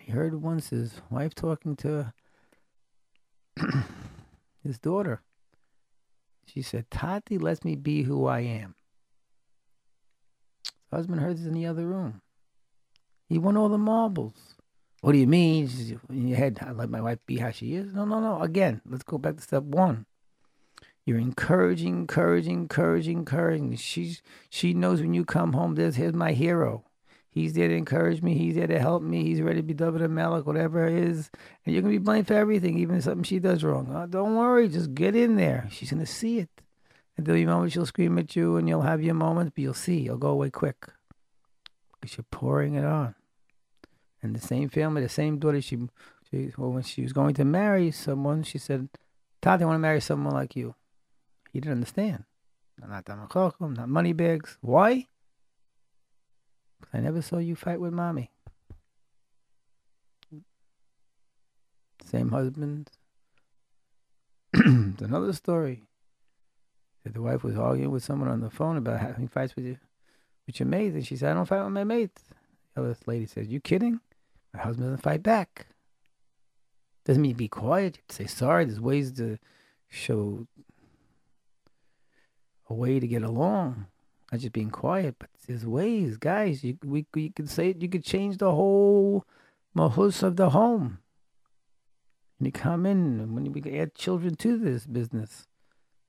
He 0.00 0.10
heard 0.10 0.34
once 0.42 0.70
his 0.70 1.00
wife 1.10 1.32
talking 1.32 1.76
to 1.76 2.12
his 4.64 4.80
daughter. 4.80 5.22
She 6.46 6.62
said, 6.62 6.90
Tati 6.90 7.38
lets 7.38 7.64
me 7.64 7.76
be 7.76 8.02
who 8.02 8.26
I 8.26 8.40
am. 8.40 8.74
Husband 10.90 11.20
heard 11.20 11.38
this 11.38 11.46
in 11.46 11.54
the 11.54 11.66
other 11.66 11.86
room. 11.86 12.20
He 13.28 13.38
won 13.38 13.56
all 13.56 13.70
the 13.70 13.78
marbles. 13.78 14.34
What 15.00 15.12
do 15.12 15.18
you 15.18 15.26
mean? 15.26 15.68
In 16.10 16.28
your 16.28 16.36
head, 16.36 16.58
I 16.60 16.72
let 16.72 16.90
my 16.90 17.00
wife 17.00 17.18
be 17.26 17.38
how 17.38 17.50
she 17.50 17.74
is. 17.74 17.94
No, 17.94 18.04
no, 18.04 18.20
no. 18.20 18.42
Again, 18.42 18.82
let's 18.86 19.02
go 19.02 19.16
back 19.18 19.36
to 19.36 19.42
step 19.42 19.62
one. 19.62 20.04
You're 21.04 21.18
encouraging, 21.18 21.96
encouraging, 21.96 22.60
encouraging, 22.60 23.18
encouraging. 23.18 23.76
She's 23.76 24.22
she 24.50 24.74
knows 24.74 25.00
when 25.00 25.14
you 25.14 25.24
come 25.24 25.54
home. 25.54 25.74
There's 25.74 25.96
here's 25.96 26.14
my 26.14 26.32
hero. 26.32 26.84
He's 27.32 27.54
there 27.54 27.68
to 27.68 27.74
encourage 27.74 28.20
me. 28.20 28.36
He's 28.36 28.56
there 28.56 28.66
to 28.66 28.78
help 28.78 29.02
me. 29.02 29.24
He's 29.24 29.40
ready 29.40 29.60
to 29.60 29.62
be 29.62 29.72
double 29.72 29.98
the 29.98 30.06
Malik, 30.06 30.46
whatever 30.46 30.86
it 30.86 30.92
is. 30.92 31.30
And 31.64 31.74
you're 31.74 31.80
gonna 31.80 31.94
be 31.94 31.98
blamed 31.98 32.26
for 32.26 32.34
everything, 32.34 32.78
even 32.78 33.00
something 33.00 33.24
she 33.24 33.38
does 33.38 33.64
wrong. 33.64 33.90
Oh, 33.90 34.06
don't 34.06 34.36
worry, 34.36 34.68
just 34.68 34.94
get 34.94 35.16
in 35.16 35.36
there. 35.36 35.66
She's 35.70 35.90
gonna 35.90 36.04
see 36.04 36.40
it. 36.40 36.50
And 37.16 37.24
there'll 37.24 37.40
be 37.40 37.46
moments 37.46 37.72
she'll 37.72 37.86
scream 37.86 38.18
at 38.18 38.36
you 38.36 38.56
and 38.56 38.68
you'll 38.68 38.82
have 38.82 39.02
your 39.02 39.14
moments, 39.14 39.52
but 39.54 39.62
you'll 39.62 39.72
see, 39.72 40.00
you'll 40.00 40.18
go 40.18 40.28
away 40.28 40.50
quick. 40.50 40.86
Because 42.00 42.18
you're 42.18 42.26
pouring 42.30 42.74
it 42.74 42.84
on. 42.84 43.14
And 44.22 44.36
the 44.36 44.40
same 44.40 44.68
family, 44.68 45.00
the 45.00 45.08
same 45.08 45.38
daughter, 45.38 45.62
she, 45.62 45.78
she 46.30 46.52
well, 46.58 46.70
when 46.70 46.82
she 46.82 47.02
was 47.02 47.14
going 47.14 47.34
to 47.34 47.44
marry 47.46 47.90
someone, 47.90 48.42
she 48.42 48.58
said, 48.58 48.90
Tati, 49.40 49.64
I 49.64 49.66
want 49.66 49.76
to 49.76 49.80
marry 49.80 50.00
someone 50.00 50.34
like 50.34 50.54
you. 50.54 50.74
He 51.50 51.60
didn't 51.60 51.72
understand. 51.72 52.24
Not 52.78 53.04
Damachokum, 53.04 53.76
not 53.76 53.88
money 53.88 54.12
bags. 54.12 54.58
Why? 54.60 55.06
I 56.92 57.00
never 57.00 57.22
saw 57.22 57.38
you 57.38 57.56
fight 57.56 57.80
with 57.80 57.92
mommy. 57.92 58.30
Same 62.04 62.30
husband. 62.30 62.90
it's 64.54 65.02
another 65.02 65.32
story 65.32 65.84
that 67.04 67.14
the 67.14 67.22
wife 67.22 67.42
was 67.42 67.56
arguing 67.56 67.90
with 67.90 68.04
someone 68.04 68.28
on 68.28 68.40
the 68.40 68.50
phone 68.50 68.76
about 68.76 69.00
having 69.00 69.28
fights 69.28 69.56
with 69.56 69.64
you, 69.64 69.78
with 70.46 70.60
your 70.60 70.68
mate, 70.68 70.92
and 70.92 71.06
she 71.06 71.16
said, 71.16 71.30
"I 71.30 71.34
don't 71.34 71.46
fight 71.46 71.64
with 71.64 71.72
my 71.72 71.84
mate." 71.84 72.20
The 72.74 72.82
other 72.82 72.96
lady 73.06 73.26
says, 73.26 73.48
"You 73.48 73.60
kidding? 73.60 74.00
My 74.52 74.60
husband 74.60 74.88
doesn't 74.88 75.02
fight 75.02 75.22
back." 75.22 75.66
Doesn't 77.04 77.22
mean 77.22 77.34
be 77.34 77.48
quiet. 77.48 77.96
You 77.96 78.02
say 78.10 78.26
sorry. 78.26 78.64
There's 78.64 78.80
ways 78.80 79.12
to 79.12 79.38
show 79.88 80.46
a 82.68 82.74
way 82.74 83.00
to 83.00 83.06
get 83.06 83.22
along, 83.22 83.86
not 84.32 84.40
just 84.40 84.52
being 84.52 84.70
quiet. 84.70 85.16
But 85.18 85.28
there's 85.46 85.66
ways, 85.66 86.16
guys. 86.16 86.64
You 86.64 86.78
we 86.84 87.06
you 87.14 87.30
could 87.30 87.50
say 87.50 87.68
it. 87.70 87.82
You 87.82 87.88
could 87.88 88.04
change 88.04 88.38
the 88.38 88.52
whole 88.52 89.24
mahus 89.76 90.22
of 90.22 90.36
the 90.36 90.50
home. 90.50 90.98
And 92.38 92.46
you 92.46 92.52
come 92.52 92.86
in 92.86 93.34
when 93.34 93.52
we 93.52 93.78
add 93.78 93.94
children 93.94 94.34
to 94.36 94.58
this 94.58 94.86
business 94.86 95.46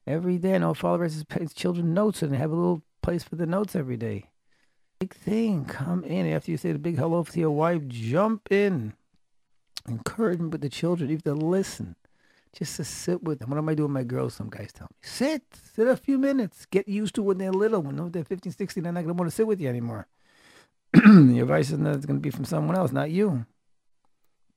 Every 0.05 0.37
day, 0.37 0.57
no 0.57 0.73
father 0.73 1.03
writes 1.03 1.23
his 1.39 1.53
children 1.53 1.93
notes 1.93 2.21
and 2.21 2.35
have 2.35 2.51
a 2.51 2.55
little 2.55 2.83
place 3.01 3.23
for 3.23 3.37
the 3.37 3.45
notes 3.45 3.75
every 3.75 3.95
day. 3.95 4.31
Big 4.99 5.13
thing. 5.13 5.63
Come 5.65 6.03
in 6.03 6.27
after 6.27 6.51
you 6.51 6.57
say 6.57 6.73
the 6.73 6.79
big 6.79 6.97
hello 6.97 7.23
to 7.23 7.39
your 7.39 7.51
wife. 7.51 7.87
Jump 7.87 8.51
in. 8.51 8.93
Encourage 9.87 10.39
them 10.39 10.49
with 10.49 10.61
the 10.61 10.69
children, 10.69 11.09
even 11.09 11.23
to 11.23 11.33
listen. 11.33 11.95
Just 12.55 12.75
to 12.77 12.83
sit 12.83 13.23
with 13.23 13.39
them. 13.39 13.49
What 13.49 13.57
am 13.57 13.67
I 13.67 13.73
doing 13.73 13.89
with 13.89 13.95
my 13.95 14.03
girls? 14.03 14.35
Some 14.35 14.49
guys 14.49 14.71
tell 14.71 14.87
me. 14.89 14.95
Sit. 15.01 15.41
Sit 15.73 15.87
a 15.87 15.97
few 15.97 16.19
minutes. 16.19 16.65
Get 16.67 16.87
used 16.87 17.15
to 17.15 17.23
when 17.23 17.39
they're 17.39 17.51
little. 17.51 17.81
When 17.81 18.11
they're 18.11 18.23
15, 18.23 18.51
16, 18.51 18.83
they're 18.83 18.93
not 18.93 19.03
going 19.03 19.15
to 19.15 19.19
want 19.19 19.31
to 19.31 19.35
sit 19.35 19.47
with 19.47 19.59
you 19.59 19.69
anymore. 19.69 20.07
Your 21.05 21.43
advice 21.43 21.71
is 21.71 21.77
going 21.79 22.01
to 22.01 22.13
be 22.13 22.29
from 22.29 22.45
someone 22.45 22.75
else, 22.75 22.91
not 22.91 23.09
you. 23.09 23.47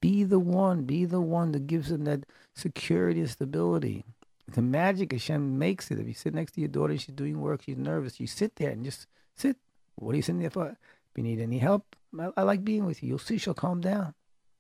Be 0.01 0.25
the 0.25 0.39
one. 0.39 0.85
Be 0.85 1.07
the 1.07 1.23
one 1.23 1.53
that 1.53 1.67
gives 1.67 1.89
them 1.89 2.05
that 2.05 2.25
security 2.55 3.21
and 3.21 3.31
stability. 3.31 4.05
The 4.49 4.63
magic 4.63 5.13
Hashem 5.13 5.59
makes 5.59 5.91
it. 5.91 5.99
If 5.99 6.07
you 6.07 6.15
sit 6.15 6.35
next 6.35 6.53
to 6.53 6.61
your 6.61 6.69
daughter, 6.69 6.97
she's 6.97 7.15
doing 7.15 7.41
work, 7.41 7.63
she's 7.63 7.77
nervous, 7.77 8.21
you 8.21 8.27
sit 8.27 8.57
there 8.57 8.71
and 8.71 8.85
just 8.85 9.07
sit. 9.35 9.57
What 9.97 10.13
are 10.13 10.17
you 10.17 10.23
sitting 10.23 10.41
there 10.41 10.51
for? 10.51 10.69
If 10.69 10.77
you 11.17 11.25
need 11.25 11.41
any 11.41 11.59
help, 11.59 11.97
I, 12.19 12.29
I 12.37 12.43
like 12.43 12.65
being 12.65 12.85
with 12.85 13.03
you. 13.03 13.09
You'll 13.09 13.19
see 13.19 13.39
she'll 13.39 13.55
calm 13.55 13.81
down. 13.81 14.15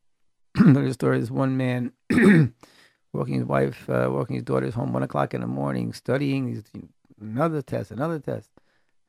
There's 0.54 0.90
a 0.90 0.94
story. 0.94 1.20
This 1.20 1.30
one 1.30 1.56
man 1.56 1.92
working 3.16 3.34
his 3.34 3.44
wife, 3.44 3.88
uh, 3.88 4.08
working 4.10 4.34
his 4.34 4.44
daughter's 4.44 4.74
home 4.74 4.92
one 4.92 5.02
o'clock 5.02 5.34
in 5.34 5.40
the 5.40 5.46
morning, 5.46 5.92
studying 5.92 6.62
another 7.20 7.62
test, 7.62 7.90
another 7.90 8.18
test. 8.18 8.50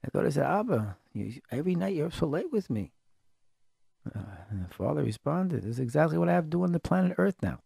I 0.06 0.10
daughter 0.10 0.32
said, 0.32 0.46
Abba, 0.46 0.98
you, 1.13 1.41
every 1.52 1.76
night 1.76 1.96
you're 1.96 2.12
so 2.12 2.28
late 2.28 2.52
with 2.52 2.70
me. 2.70 2.91
Uh, 4.15 4.20
and 4.50 4.65
the 4.65 4.74
father 4.74 5.04
responded, 5.04 5.63
"This 5.63 5.72
is 5.72 5.80
exactly 5.80 6.17
what 6.17 6.30
I 6.30 6.34
have 6.34 6.46
to 6.46 6.50
do 6.50 6.63
on 6.63 6.72
the 6.72 6.80
planet 6.80 7.15
Earth 7.17 7.38
now. 7.41 7.60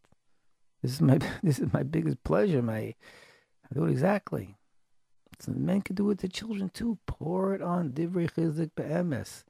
This 0.82 0.94
is 0.94 1.02
my 1.02 1.20
this 1.44 1.60
is 1.60 1.72
my 1.72 1.84
biggest 1.84 2.24
pleasure. 2.24 2.62
My 2.62 2.80
I 2.80 3.74
do 3.74 3.86
it 3.86 3.92
exactly. 3.92 4.58
So 5.40 5.52
men 5.52 5.82
can 5.82 5.96
do 5.96 6.10
it 6.12 6.20
to 6.20 6.28
children 6.28 6.70
too. 6.70 6.98
Pour 7.06 7.54
it 7.54 7.62
on 7.62 7.92
divrei 7.92 8.32
chizuk 8.32 8.72
be'emes. 8.76 9.44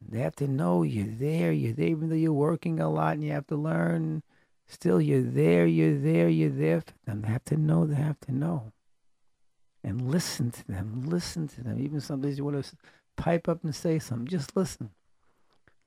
They 0.00 0.20
have 0.20 0.36
to 0.36 0.48
know 0.48 0.82
you're 0.82 1.06
there. 1.06 1.52
You're 1.52 1.72
there, 1.72 1.88
even 1.88 2.08
though 2.08 2.16
you're 2.16 2.32
working 2.32 2.80
a 2.80 2.90
lot 2.90 3.14
and 3.14 3.24
you 3.24 3.32
have 3.32 3.46
to 3.48 3.56
learn. 3.56 4.22
Still, 4.68 5.00
you're 5.00 5.22
there. 5.22 5.66
You're 5.66 5.98
there. 5.98 6.28
You're 6.28 6.50
there 6.50 6.80
for 6.80 6.94
them. 7.04 7.22
They 7.22 7.28
have 7.28 7.44
to 7.46 7.56
know. 7.56 7.86
They 7.86 7.94
have 7.94 8.20
to 8.20 8.32
know. 8.32 8.72
And 9.84 10.10
listen 10.10 10.50
to 10.50 10.66
them. 10.66 11.04
Listen 11.06 11.46
to 11.48 11.62
them. 11.62 11.80
Even 11.80 12.00
sometimes 12.00 12.36
you 12.36 12.44
want 12.44 12.64
to 12.64 12.76
pipe 13.16 13.48
up 13.48 13.62
and 13.62 13.74
say 13.74 13.98
something. 13.98 14.26
Just 14.26 14.56
listen. 14.56 14.90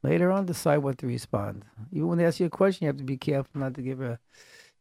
Later 0.02 0.32
on, 0.32 0.46
decide 0.46 0.78
what 0.78 0.98
to 1.00 1.08
respond. 1.08 1.66
Even 1.92 2.08
when 2.08 2.18
they 2.18 2.26
ask 2.26 2.40
you 2.40 2.46
a 2.46 2.50
question, 2.50 2.86
you 2.86 2.88
have 2.88 2.98
to 2.98 3.04
be 3.04 3.18
careful 3.18 3.60
not 3.60 3.74
to 3.74 3.82
give 3.82 4.02
a 4.02 4.20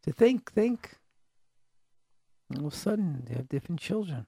to 0.04 0.12
think, 0.12 0.52
think. 0.52 0.96
All 2.56 2.66
of 2.66 2.72
a 2.72 2.76
sudden, 2.76 3.24
they 3.26 3.34
have 3.34 3.48
different 3.48 3.80
children. 3.80 4.26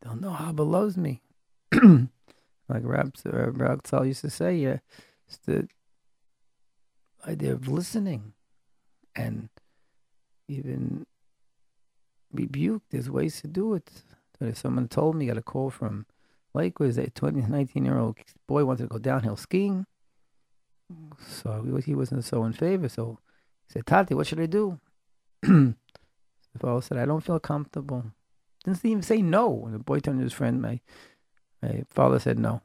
They'll 0.00 0.16
know 0.16 0.30
how 0.30 0.52
loves 0.52 0.96
me. 0.96 1.22
like 1.72 2.82
Rab, 2.82 3.14
uh, 3.26 3.50
Rab 3.50 3.86
used 4.04 4.22
to 4.22 4.30
say, 4.30 4.56
yeah, 4.56 4.78
it's 5.28 5.38
the 5.44 5.68
idea 7.26 7.52
of 7.52 7.68
listening 7.68 8.32
and 9.14 9.48
even 10.48 11.06
rebuke. 12.32 12.82
There's 12.90 13.10
ways 13.10 13.40
to 13.40 13.48
do 13.48 13.74
it. 13.74 13.90
Someone 14.52 14.88
told 14.88 15.16
me, 15.16 15.26
got 15.26 15.38
a 15.38 15.42
call 15.42 15.70
from 15.70 16.06
Lakewood 16.52 16.96
a 16.98 17.10
20, 17.10 17.42
19 17.42 17.84
year 17.84 17.98
old 17.98 18.16
boy 18.46 18.64
wanted 18.64 18.84
to 18.84 18.88
go 18.88 18.98
downhill 18.98 19.36
skiing. 19.36 19.86
So 21.26 21.80
he 21.84 21.94
wasn't 21.94 22.24
so 22.24 22.44
in 22.44 22.52
favor. 22.52 22.88
So 22.88 23.18
he 23.66 23.72
said, 23.72 23.86
Tati, 23.86 24.14
what 24.14 24.26
should 24.26 24.40
I 24.40 24.46
do? 24.46 24.78
the 25.42 25.74
fellow 26.58 26.80
said, 26.80 26.98
I 26.98 27.06
don't 27.06 27.24
feel 27.24 27.40
comfortable. 27.40 28.04
Didn't 28.64 28.84
even 28.84 29.02
say 29.02 29.22
no. 29.22 29.64
And 29.64 29.74
the 29.74 29.78
boy 29.78 30.00
turned 30.00 30.18
to 30.18 30.24
his 30.24 30.32
friend. 30.32 30.60
My, 30.60 30.80
my 31.62 31.84
father 31.88 32.18
said 32.18 32.38
no. 32.38 32.60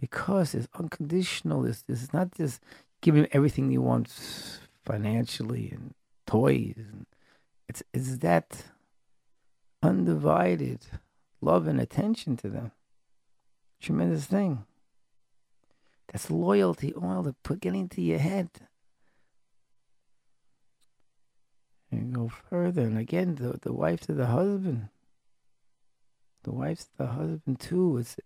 Because 0.00 0.54
it's 0.54 0.68
unconditional. 0.74 1.62
This, 1.62 1.82
this 1.82 2.02
is 2.02 2.12
not 2.12 2.32
just 2.34 2.60
giving 3.00 3.22
him 3.22 3.30
everything 3.32 3.70
he 3.70 3.78
wants 3.78 4.60
financially 4.84 5.70
and 5.70 5.94
toys. 6.26 6.74
And 6.76 7.06
it's, 7.68 7.82
it's 7.92 8.18
that 8.18 8.64
undivided 9.82 10.80
love 11.40 11.66
and 11.66 11.80
attention 11.80 12.36
to 12.38 12.48
them. 12.48 12.72
Tremendous 13.80 14.26
thing. 14.26 14.64
That's 16.12 16.30
loyalty, 16.30 16.92
all 16.92 17.24
to 17.24 17.34
put 17.42 17.60
getting 17.60 17.88
to 17.90 18.02
your 18.02 18.18
head. 18.18 18.50
And 21.90 22.12
go 22.14 22.28
further. 22.28 22.82
And 22.82 22.98
again, 22.98 23.36
the, 23.36 23.58
the 23.60 23.72
wife 23.72 24.00
to 24.02 24.12
the 24.12 24.26
husband. 24.26 24.88
The 26.42 26.52
wife 26.52 26.80
to 26.80 26.98
the 26.98 27.06
husband 27.06 27.60
too. 27.60 27.98
It's 27.98 28.16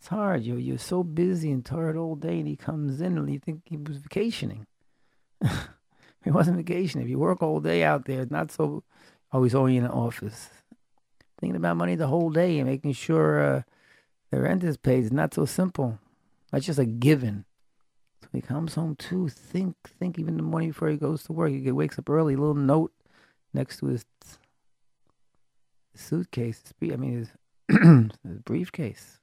it's 0.00 0.08
hard. 0.08 0.42
You're 0.42 0.58
you're 0.58 0.78
so 0.78 1.04
busy 1.04 1.52
and 1.52 1.62
tired 1.62 1.94
all 1.94 2.16
day 2.16 2.38
and 2.38 2.48
he 2.48 2.56
comes 2.56 3.02
in 3.02 3.18
and 3.18 3.30
you 3.30 3.38
think 3.38 3.60
he 3.66 3.76
was 3.76 3.98
vacationing. 3.98 4.66
he 6.24 6.30
wasn't 6.30 6.56
vacationing. 6.56 7.04
If 7.04 7.10
you 7.10 7.18
work 7.18 7.42
all 7.42 7.60
day 7.60 7.84
out 7.84 8.06
there, 8.06 8.22
it's 8.22 8.30
not 8.30 8.50
so 8.50 8.82
always 9.30 9.54
only 9.54 9.76
in 9.76 9.84
the 9.84 9.90
office 9.90 10.48
thinking 11.38 11.56
about 11.56 11.76
money 11.76 11.96
the 11.96 12.06
whole 12.06 12.30
day 12.30 12.58
and 12.58 12.68
making 12.68 12.92
sure 12.92 13.42
uh, 13.42 13.62
the 14.30 14.40
rent 14.40 14.62
is 14.62 14.76
paid 14.76 15.04
is 15.04 15.12
not 15.12 15.34
so 15.34 15.44
simple. 15.44 15.98
That's 16.50 16.66
just 16.66 16.78
a 16.78 16.84
given. 16.84 17.44
So 18.22 18.28
he 18.32 18.40
comes 18.40 18.74
home 18.74 18.96
too. 18.96 19.28
Think, 19.28 19.76
think 19.98 20.18
even 20.18 20.36
the 20.36 20.42
morning 20.42 20.70
before 20.70 20.88
he 20.88 20.96
goes 20.96 21.24
to 21.24 21.32
work. 21.32 21.50
He 21.50 21.72
wakes 21.72 21.98
up 21.98 22.10
early, 22.10 22.36
little 22.36 22.54
note 22.54 22.92
next 23.54 23.78
to 23.78 23.86
his, 23.86 24.04
his 25.92 26.00
suitcase. 26.00 26.62
I 26.82 26.96
mean, 26.96 27.28
his, 27.68 28.10
his 28.28 28.38
briefcase. 28.40 29.18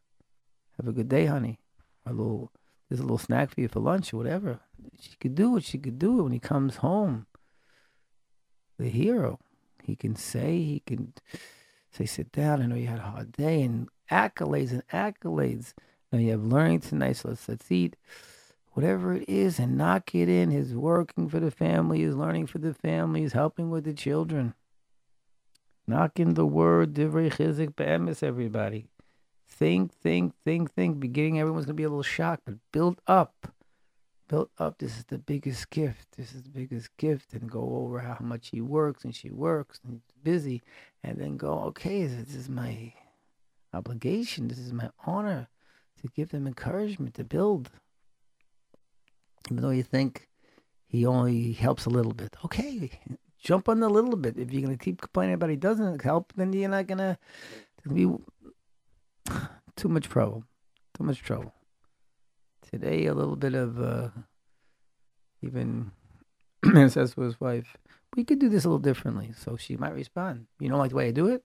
Have 0.77 0.87
a 0.87 0.93
good 0.93 1.09
day, 1.09 1.25
honey. 1.25 1.59
A 2.05 2.13
little, 2.13 2.51
there's 2.87 2.99
a 2.99 3.03
little 3.03 3.17
snack 3.17 3.53
for 3.53 3.61
you 3.61 3.67
for 3.67 3.79
lunch 3.79 4.13
or 4.13 4.17
whatever. 4.17 4.59
She 4.99 5.15
could 5.19 5.35
do 5.35 5.51
what 5.51 5.63
she 5.63 5.77
could 5.77 5.99
do 5.99 6.23
when 6.23 6.31
he 6.31 6.39
comes 6.39 6.77
home. 6.77 7.25
The 8.77 8.89
hero. 8.89 9.39
He 9.83 9.95
can 9.95 10.15
say, 10.15 10.57
he 10.57 10.81
can 10.85 11.13
Say, 11.97 12.05
sit 12.05 12.31
down. 12.31 12.61
I 12.61 12.67
know 12.67 12.75
you 12.75 12.85
had 12.85 12.99
a 12.99 13.09
hard 13.09 13.31
day, 13.31 13.63
and 13.63 13.89
accolades 14.11 14.71
and 14.71 14.87
accolades. 14.89 15.73
Now 16.11 16.19
you 16.19 16.29
have 16.29 16.43
learning 16.43 16.81
tonight, 16.81 17.13
so 17.13 17.29
let's, 17.29 17.49
let's 17.49 17.71
eat. 17.71 17.95
Whatever 18.73 19.15
it 19.15 19.27
is, 19.27 19.57
and 19.57 19.77
knock 19.77 20.13
it 20.13 20.29
in. 20.29 20.51
He's 20.51 20.75
working 20.75 21.27
for 21.27 21.39
the 21.39 21.49
family, 21.49 22.03
he's 22.03 22.13
learning 22.13 22.47
for 22.47 22.59
the 22.59 22.75
family, 22.75 23.21
he's 23.21 23.33
helping 23.33 23.71
with 23.71 23.85
the 23.85 23.93
children. 23.93 24.53
Knock 25.87 26.19
in 26.19 26.35
the 26.35 26.45
word, 26.45 26.93
divrei 26.93 27.33
chizuk 27.33 28.21
everybody. 28.21 28.85
Think, 29.58 29.93
think, 29.93 30.34
think, 30.46 30.74
think. 30.74 31.00
Beginning, 31.00 31.39
everyone's 31.39 31.65
to 31.65 31.74
be 31.74 31.84
a 31.84 31.89
little 31.89 32.04
shocked, 32.04 32.43
but 32.46 32.56
build 32.72 33.02
up 33.08 33.52
build 34.28 34.50
up. 34.58 34.78
This 34.78 34.98
is 34.98 35.06
the 35.06 35.17
biggest 35.17 35.70
gift. 35.70 36.17
This 36.17 36.34
is 36.34 36.43
the 36.43 36.50
biggest 36.50 36.96
gift. 36.98 37.34
And 37.34 37.50
go 37.50 37.78
over 37.82 38.00
how 38.00 38.17
much 38.22 38.50
he 38.50 38.62
works 38.62 39.04
and 39.04 39.15
she 39.15 39.30
works 39.30 39.80
and 39.86 40.02
busy. 40.24 40.62
And 41.04 41.17
then 41.17 41.38
go, 41.38 41.60
okay, 41.65 42.06
this 42.06 42.36
is 42.36 42.50
my 42.50 42.93
obligation. 43.74 44.48
This 44.48 44.60
is 44.60 44.74
my 44.74 44.89
honor 45.06 45.48
to 46.02 46.08
give 46.15 46.30
them 46.30 46.48
encouragement 46.48 47.15
to 47.15 47.24
build. 47.24 47.70
Even 49.50 49.63
though 49.63 49.70
you 49.70 49.84
think 49.84 50.28
he 50.86 51.06
only 51.06 51.54
helps 51.54 51.86
a 51.86 51.89
little 51.89 52.13
bit. 52.13 52.36
Okay, 52.46 52.91
jump 53.39 53.70
on 53.70 53.80
the 53.80 53.89
little 53.89 54.17
bit. 54.17 54.38
If 54.38 54.52
you're 54.52 54.62
to 54.78 54.84
keep 54.84 55.02
complaining 55.02 55.36
about 55.36 55.50
he 55.50 55.56
doesn't 55.56 56.02
help, 56.02 56.34
then 56.36 56.54
you're 56.54 56.70
not 56.70 56.88
to 57.84 57.93
be 57.93 58.06
too 59.75 59.87
much 59.87 60.07
trouble. 60.07 60.43
Too 60.97 61.03
much 61.03 61.21
trouble. 61.21 61.53
Today, 62.71 63.05
a 63.05 63.13
little 63.13 63.35
bit 63.35 63.53
of 63.53 63.81
uh, 63.81 64.09
even 65.41 65.91
says 66.89 67.13
to 67.13 67.21
his 67.21 67.39
wife, 67.39 67.77
"We 68.15 68.23
could 68.23 68.39
do 68.39 68.49
this 68.49 68.65
a 68.65 68.67
little 68.67 68.79
differently." 68.79 69.31
So 69.37 69.57
she 69.57 69.77
might 69.77 69.93
respond, 69.95 70.47
"You 70.59 70.69
don't 70.69 70.79
like 70.79 70.89
the 70.91 70.97
way 70.97 71.07
I 71.07 71.11
do 71.11 71.27
it? 71.27 71.43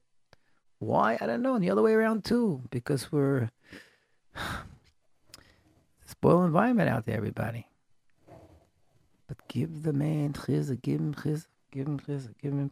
Why? 0.78 1.16
I 1.20 1.26
don't 1.26 1.42
know. 1.42 1.54
And 1.54 1.62
the 1.62 1.70
other 1.70 1.82
way 1.82 1.92
around 1.92 2.24
too, 2.24 2.62
because 2.70 3.12
we're 3.12 3.50
spoiled 6.04 6.44
environment 6.44 6.88
out 6.88 7.06
there, 7.06 7.16
everybody. 7.16 7.68
But 9.28 9.46
give 9.46 9.84
the 9.84 9.92
man 9.92 10.32
chizuk, 10.32 10.82
give 10.82 11.00
him 11.00 11.14
chizuk, 11.14 11.46
give 11.70 11.86
him 11.86 12.00
chizuk, 12.00 12.34
give 12.42 12.52
him. 12.52 12.70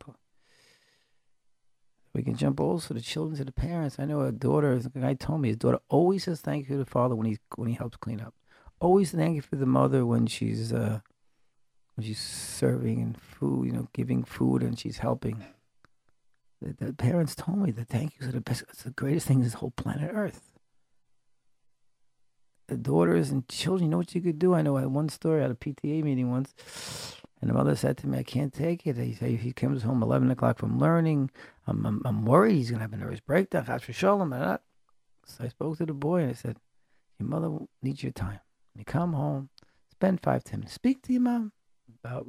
We 2.13 2.23
can 2.23 2.35
jump 2.35 2.61
also 2.61 2.95
the 2.95 3.01
children 3.01 3.37
to 3.39 3.45
the 3.45 3.53
parents. 3.53 3.99
I 3.99 4.05
know 4.05 4.23
a 4.23 4.33
daughter. 4.33 4.73
A 4.73 4.99
guy 4.99 5.15
told 5.15 5.41
me 5.41 5.49
his 5.49 5.57
daughter 5.57 5.79
always 5.89 6.25
says 6.25 6.41
thank 6.41 6.69
you 6.69 6.75
to 6.75 6.85
the 6.85 6.91
father 6.91 7.15
when 7.15 7.27
he 7.27 7.39
when 7.57 7.69
he 7.69 7.75
helps 7.75 7.97
clean 7.97 8.21
up 8.21 8.35
always 8.81 9.13
thank 9.13 9.37
you 9.37 9.43
for 9.43 9.57
the 9.57 9.67
mother 9.67 10.05
when 10.05 10.27
she's 10.27 10.73
uh, 10.73 11.01
when 11.95 12.07
she's 12.07 12.19
serving 12.19 13.01
and 13.01 13.21
food, 13.21 13.67
you 13.67 13.73
know, 13.73 13.89
giving 13.93 14.25
food 14.25 14.63
and 14.63 14.79
she's 14.79 14.99
helping. 14.99 15.45
The, 16.61 16.87
the 16.87 16.93
parents 16.93 17.35
told 17.35 17.59
me 17.59 17.71
that 17.73 17.89
thank 17.89 18.15
yous 18.19 18.29
are 18.29 18.33
the 18.33 18.41
best. 18.41 18.65
It's 18.71 18.83
the 18.83 18.91
greatest 18.91 19.27
thing 19.27 19.39
in 19.39 19.45
this 19.45 19.55
whole 19.55 19.71
planet 19.71 20.11
Earth. 20.13 20.43
The 22.69 22.77
daughters 22.77 23.31
and 23.31 23.49
children, 23.49 23.85
you 23.87 23.91
know 23.91 23.99
what 23.99 24.15
you 24.15 24.21
could 24.21 24.39
do? 24.39 24.55
I 24.55 24.63
know 24.63 24.77
I 24.77 24.83
had 24.83 24.91
one 24.91 25.09
story 25.09 25.43
at 25.43 25.51
a 25.51 25.55
PTA 25.55 26.05
meeting 26.05 26.31
once, 26.31 26.55
and 27.41 27.49
the 27.49 27.55
mother 27.55 27.75
said 27.75 27.97
to 27.99 28.07
me, 28.07 28.19
"I 28.19 28.23
can't 28.23 28.53
take 28.53 28.87
it." 28.87 28.97
He 28.97 29.15
said 29.15 29.31
he 29.31 29.53
comes 29.53 29.83
home 29.83 30.03
eleven 30.03 30.31
o'clock 30.31 30.59
from 30.59 30.79
learning. 30.79 31.31
I'm 31.67 31.85
I'm, 31.87 32.03
I'm 32.05 32.25
worried 32.25 32.57
he's 32.57 32.71
gonna 32.71 32.83
have 32.83 32.93
a 32.93 32.97
nervous 32.97 33.21
breakdown. 33.21 33.65
After 33.69 33.93
shalom, 33.93 34.33
ah. 34.33 34.59
so 35.25 35.45
I 35.45 35.49
spoke 35.49 35.79
to 35.79 35.87
the 35.87 35.95
boy 35.95 36.23
and 36.23 36.31
I 36.31 36.35
said, 36.35 36.57
"Your 37.19 37.29
mother 37.29 37.51
needs 37.83 38.03
your 38.03 38.13
time." 38.13 38.41
You 38.77 38.85
come 38.85 39.15
home, 39.15 39.49
spend 39.91 40.21
five, 40.23 40.45
ten 40.45 40.61
minutes, 40.61 40.75
speak 40.75 41.03
to 41.03 41.13
your 41.13 41.23
mom 41.23 41.53
about 42.03 42.27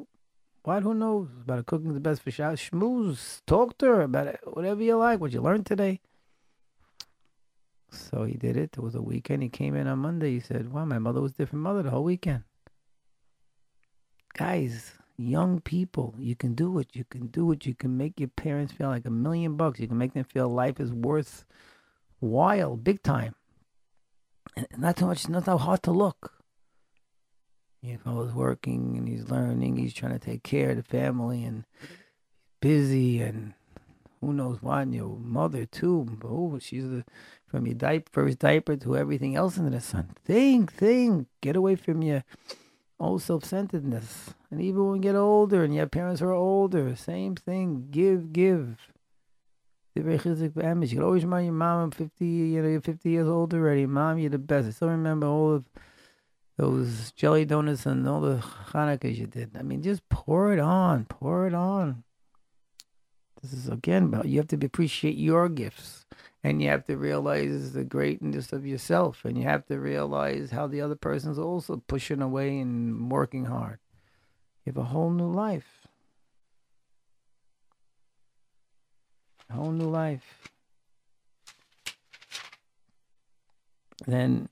what, 0.63 0.84
who 0.84 0.93
knows, 0.93 1.30
about 1.41 1.65
cooking 1.65 1.93
the 1.93 2.00
best 2.00 2.21
fish 2.21 2.39
out, 2.39 2.58
schmooze, 2.58 3.41
talk 3.47 3.78
to 3.80 3.86
her 3.88 4.02
about 4.02 4.28
it, 4.28 4.39
whatever 4.43 4.84
you 4.84 4.95
like, 4.95 5.19
what 5.19 5.32
you 5.32 5.41
learned 5.41 5.65
today. 5.65 6.02
So 7.89 8.24
he 8.24 8.36
did 8.36 8.56
it. 8.58 8.78
It 8.78 8.80
was 8.80 8.95
a 8.95 9.02
weekend. 9.02 9.43
He 9.43 9.50
came 9.50 9.76
in 9.76 9.88
on 9.88 10.00
Monday. 10.00 10.32
He 10.32 10.39
said, 10.39 10.71
Wow, 10.71 10.86
my 10.86 11.00
mother 11.00 11.19
was 11.19 11.34
a 11.34 11.36
different 11.36 11.63
mother 11.63 11.84
the 11.84 11.89
whole 11.89 12.04
weekend. 12.04 12.43
Guys, 14.34 14.93
young 15.21 15.62
people, 15.62 16.15
you 16.17 16.36
can 16.36 16.53
do 16.53 16.79
it. 16.79 16.89
You 16.93 17.05
can 17.05 17.27
do 17.27 17.51
it. 17.51 17.65
You 17.65 17.75
can 17.75 17.97
make 17.97 18.19
your 18.19 18.29
parents 18.29 18.73
feel 18.73 18.89
like 18.89 19.05
a 19.05 19.12
million 19.12 19.55
bucks. 19.55 19.79
You 19.79 19.88
can 19.88 19.97
make 19.97 20.13
them 20.13 20.23
feel 20.23 20.49
life 20.49 20.79
is 20.79 20.91
worth 20.91 21.45
while, 22.19 22.75
big 22.75 23.03
time. 23.03 23.36
And 24.55 24.67
not 24.77 24.97
too 24.97 25.05
much, 25.05 25.29
not 25.29 25.45
that 25.45 25.57
hard 25.57 25.84
to 25.84 25.91
look. 25.91 26.34
You 27.81 27.99
know, 28.05 28.23
he's 28.23 28.34
working 28.34 28.97
and 28.97 29.07
he's 29.07 29.29
learning. 29.29 29.77
He's 29.77 29.93
trying 29.93 30.13
to 30.13 30.19
take 30.19 30.43
care 30.43 30.71
of 30.71 30.77
the 30.77 30.84
family 30.84 31.43
and 31.43 31.65
he's 31.79 31.89
busy 32.60 33.21
and 33.21 33.53
who 34.19 34.34
knows 34.34 34.62
what. 34.62 34.84
And 34.84 34.95
your 34.95 35.17
mother 35.17 35.65
too. 35.65 36.19
Oh, 36.23 36.60
she's 36.60 36.84
the, 36.84 37.03
from 37.47 37.65
your 37.65 37.75
diaper, 37.75 38.10
first 38.12 38.39
diaper 38.39 38.75
to 38.77 38.97
everything 38.97 39.36
else 39.36 39.57
under 39.57 39.71
the 39.71 39.81
sun. 39.81 40.10
Think, 40.25 40.73
think. 40.73 41.27
Get 41.41 41.55
away 41.55 41.75
from 41.75 42.03
your 42.03 42.23
old 43.01 43.21
self-centeredness. 43.21 44.33
And 44.49 44.61
even 44.61 44.85
when 44.85 44.95
you 44.97 45.01
get 45.01 45.15
older 45.15 45.63
and 45.63 45.73
your 45.73 45.87
parents 45.87 46.21
are 46.21 46.31
older, 46.31 46.95
same 46.95 47.35
thing. 47.35 47.87
Give, 47.91 48.31
give. 48.31 48.77
You 49.93 50.03
can 50.03 51.03
always 51.03 51.23
remind 51.23 51.45
your 51.45 51.53
mom, 51.53 51.83
I'm 51.83 51.91
50, 51.91 52.25
you 52.25 52.61
know, 52.61 52.69
you're 52.69 52.81
50 52.81 53.09
years 53.09 53.27
old 53.27 53.53
already. 53.53 53.85
Mom, 53.85 54.19
you're 54.19 54.29
the 54.29 54.37
best. 54.37 54.67
I 54.67 54.71
still 54.71 54.89
remember 54.89 55.27
all 55.27 55.53
of 55.55 55.65
those 56.57 57.11
jelly 57.11 57.43
donuts 57.43 57.85
and 57.85 58.07
all 58.07 58.21
the 58.21 58.37
Hanukkahs 58.37 59.17
you 59.17 59.27
did. 59.27 59.51
I 59.57 59.63
mean, 59.63 59.81
just 59.81 60.07
pour 60.07 60.53
it 60.53 60.59
on, 60.59 61.05
pour 61.05 61.47
it 61.47 61.53
on. 61.53 62.03
This 63.41 63.53
is 63.53 63.67
again 63.67 64.03
about 64.03 64.27
you 64.27 64.37
have 64.37 64.47
to 64.49 64.65
appreciate 64.65 65.17
your 65.17 65.49
gifts, 65.49 66.00
and 66.43 66.62
you 66.62 66.69
have 66.69 66.86
to 66.86 66.97
realize 66.97 67.73
the 67.73 67.84
greatness 67.84 68.51
of 68.51 68.65
yourself, 68.65 69.25
and 69.25 69.38
you 69.38 69.43
have 69.43 69.65
to 69.67 69.80
realize 69.80 70.51
how 70.51 70.67
the 70.67 70.82
other 70.82 70.95
person's 70.95 71.38
also 71.38 71.84
pushing 71.88 72.21
away 72.21 72.60
and 72.60 73.12
working 73.12 73.45
hard. 73.45 73.80
You 74.65 74.71
have 74.71 74.77
a 74.77 74.88
whole 74.89 75.12
new 75.12 75.32
life. 75.32 75.88
A 79.49 79.54
whole 79.54 79.71
new 79.71 79.89
life. 79.89 80.49
Then 84.08 84.49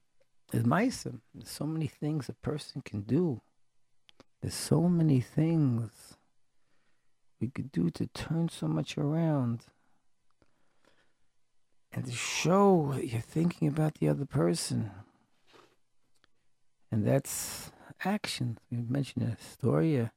there's 0.52 0.65
Meisim. 0.65 1.21
There's 1.34 1.49
so 1.49 1.65
many 1.65 1.88
things 1.88 2.30
a 2.30 2.34
person 2.34 2.82
can 2.84 3.02
do. 3.02 3.41
There's 4.41 4.54
so 4.54 4.82
many 4.88 5.21
things 5.21 6.17
we 7.39 7.49
could 7.49 7.71
do 7.71 7.89
to 7.91 8.08
turn 8.08 8.49
so 8.49 8.67
much 8.67 8.97
around. 8.97 9.65
And 11.91 12.06
to 12.06 12.12
show 12.12 12.91
that 12.93 13.08
you're 13.08 13.21
thinking 13.21 13.67
about 13.67 13.95
the 13.95 14.10
other 14.10 14.25
person. 14.25 14.91
And 16.91 17.06
that's 17.06 17.71
action. 18.04 18.58
We 18.71 18.78
mentioned 18.78 19.38
a 19.38 19.43
story. 19.43 19.99
Uh, 19.99 20.08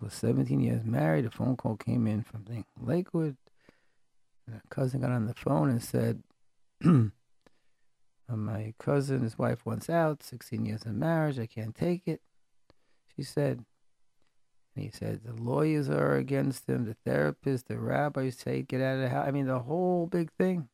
was 0.00 0.14
17 0.14 0.60
years 0.60 0.84
married. 0.84 1.24
A 1.24 1.30
phone 1.30 1.56
call 1.56 1.76
came 1.76 2.06
in 2.06 2.22
from 2.22 2.44
Lakewood. 2.80 3.36
And 4.46 4.56
A 4.56 4.74
cousin 4.74 5.00
got 5.00 5.10
on 5.10 5.26
the 5.26 5.34
phone 5.34 5.70
and 5.70 5.82
said, 5.82 6.22
My 8.28 8.72
cousin, 8.78 9.22
his 9.22 9.38
wife 9.38 9.66
wants 9.66 9.90
out, 9.90 10.22
16 10.22 10.64
years 10.64 10.86
of 10.86 10.94
marriage, 10.94 11.38
I 11.38 11.46
can't 11.46 11.74
take 11.74 12.02
it. 12.06 12.22
She 13.14 13.22
said, 13.22 13.64
and 14.74 14.84
he 14.84 14.90
said, 14.90 15.20
the 15.24 15.34
lawyers 15.34 15.88
are 15.90 16.16
against 16.16 16.68
him, 16.68 16.86
the 16.86 17.10
therapists, 17.10 17.64
the 17.66 17.78
rabbis 17.78 18.36
say, 18.36 18.62
get 18.62 18.80
out 18.80 18.96
of 18.96 19.00
the 19.02 19.08
house. 19.10 19.28
I 19.28 19.30
mean, 19.30 19.46
the 19.46 19.58
whole 19.58 20.06
big 20.06 20.30
thing. 20.32 20.68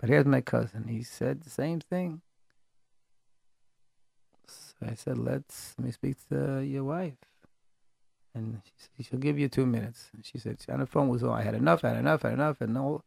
But 0.00 0.08
here's 0.08 0.26
my 0.26 0.40
cousin. 0.40 0.88
He 0.88 1.04
said 1.04 1.42
the 1.42 1.50
same 1.50 1.80
thing. 1.80 2.22
So 4.48 4.74
I 4.84 4.94
said, 4.94 5.18
let's, 5.18 5.74
let 5.78 5.86
me 5.86 5.92
speak 5.92 6.16
to 6.30 6.60
your 6.60 6.82
wife. 6.82 7.14
And 8.34 8.60
she 8.64 8.72
said, 8.78 9.06
she'll 9.06 9.20
give 9.20 9.38
you 9.38 9.48
two 9.48 9.66
minutes. 9.66 10.10
And 10.12 10.24
she 10.24 10.38
said, 10.38 10.58
on 10.68 10.80
the 10.80 10.86
phone 10.86 11.08
was, 11.08 11.22
oh, 11.22 11.30
I 11.30 11.42
had 11.42 11.54
enough, 11.54 11.84
I 11.84 11.90
had 11.90 11.98
enough, 11.98 12.24
I 12.24 12.30
had 12.30 12.38
enough, 12.38 12.60
and 12.60 12.74
no, 12.74 13.04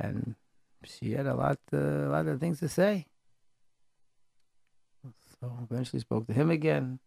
and 0.00 0.34
she 0.82 1.12
had 1.12 1.26
a 1.26 1.34
lot, 1.34 1.58
uh, 1.72 1.76
a 1.76 2.10
lot 2.10 2.26
of 2.26 2.40
things 2.40 2.58
to 2.60 2.68
say. 2.68 3.06
So 5.40 5.52
eventually 5.70 6.00
spoke 6.00 6.26
to 6.26 6.32
him 6.32 6.50
again, 6.50 6.98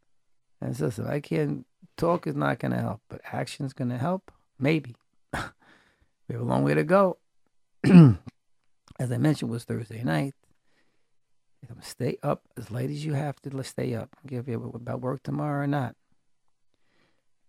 and 0.61 0.75
so, 0.75 0.85
"Listen, 0.85 1.07
I 1.07 1.19
can't 1.19 1.65
talk 1.97 2.27
is 2.27 2.35
not 2.35 2.59
going 2.59 2.71
to 2.71 2.79
help, 2.79 3.01
but 3.09 3.21
action 3.31 3.65
is 3.65 3.73
going 3.73 3.89
to 3.89 3.97
help. 3.97 4.31
Maybe 4.59 4.95
we 5.33 6.33
have 6.33 6.41
a 6.41 6.45
long 6.45 6.63
way 6.63 6.73
to 6.73 6.83
go." 6.83 7.17
as 8.99 9.11
I 9.11 9.17
mentioned, 9.17 9.51
was 9.51 9.63
Thursday 9.63 10.03
night. 10.03 10.33
Stay 11.81 12.17
up 12.23 12.43
as 12.55 12.71
late 12.71 12.89
as 12.89 13.05
you 13.05 13.13
have 13.13 13.41
to. 13.41 13.63
Stay 13.63 13.93
up. 13.93 14.15
Give 14.25 14.47
you 14.47 14.71
about 14.73 15.01
work 15.01 15.21
tomorrow 15.23 15.63
or 15.63 15.67
not. 15.67 15.95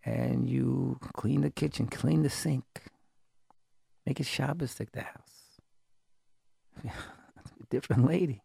And 0.05 0.49
you 0.49 0.99
clean 1.15 1.43
the 1.43 1.51
kitchen, 1.51 1.87
clean 1.87 2.23
the 2.23 2.31
sink, 2.31 2.65
make 4.07 4.19
it 4.19 4.27
Shabbosdik 4.27 4.91
the 4.93 5.03
house 5.03 5.39
different 7.71 8.07
lady. 8.07 8.43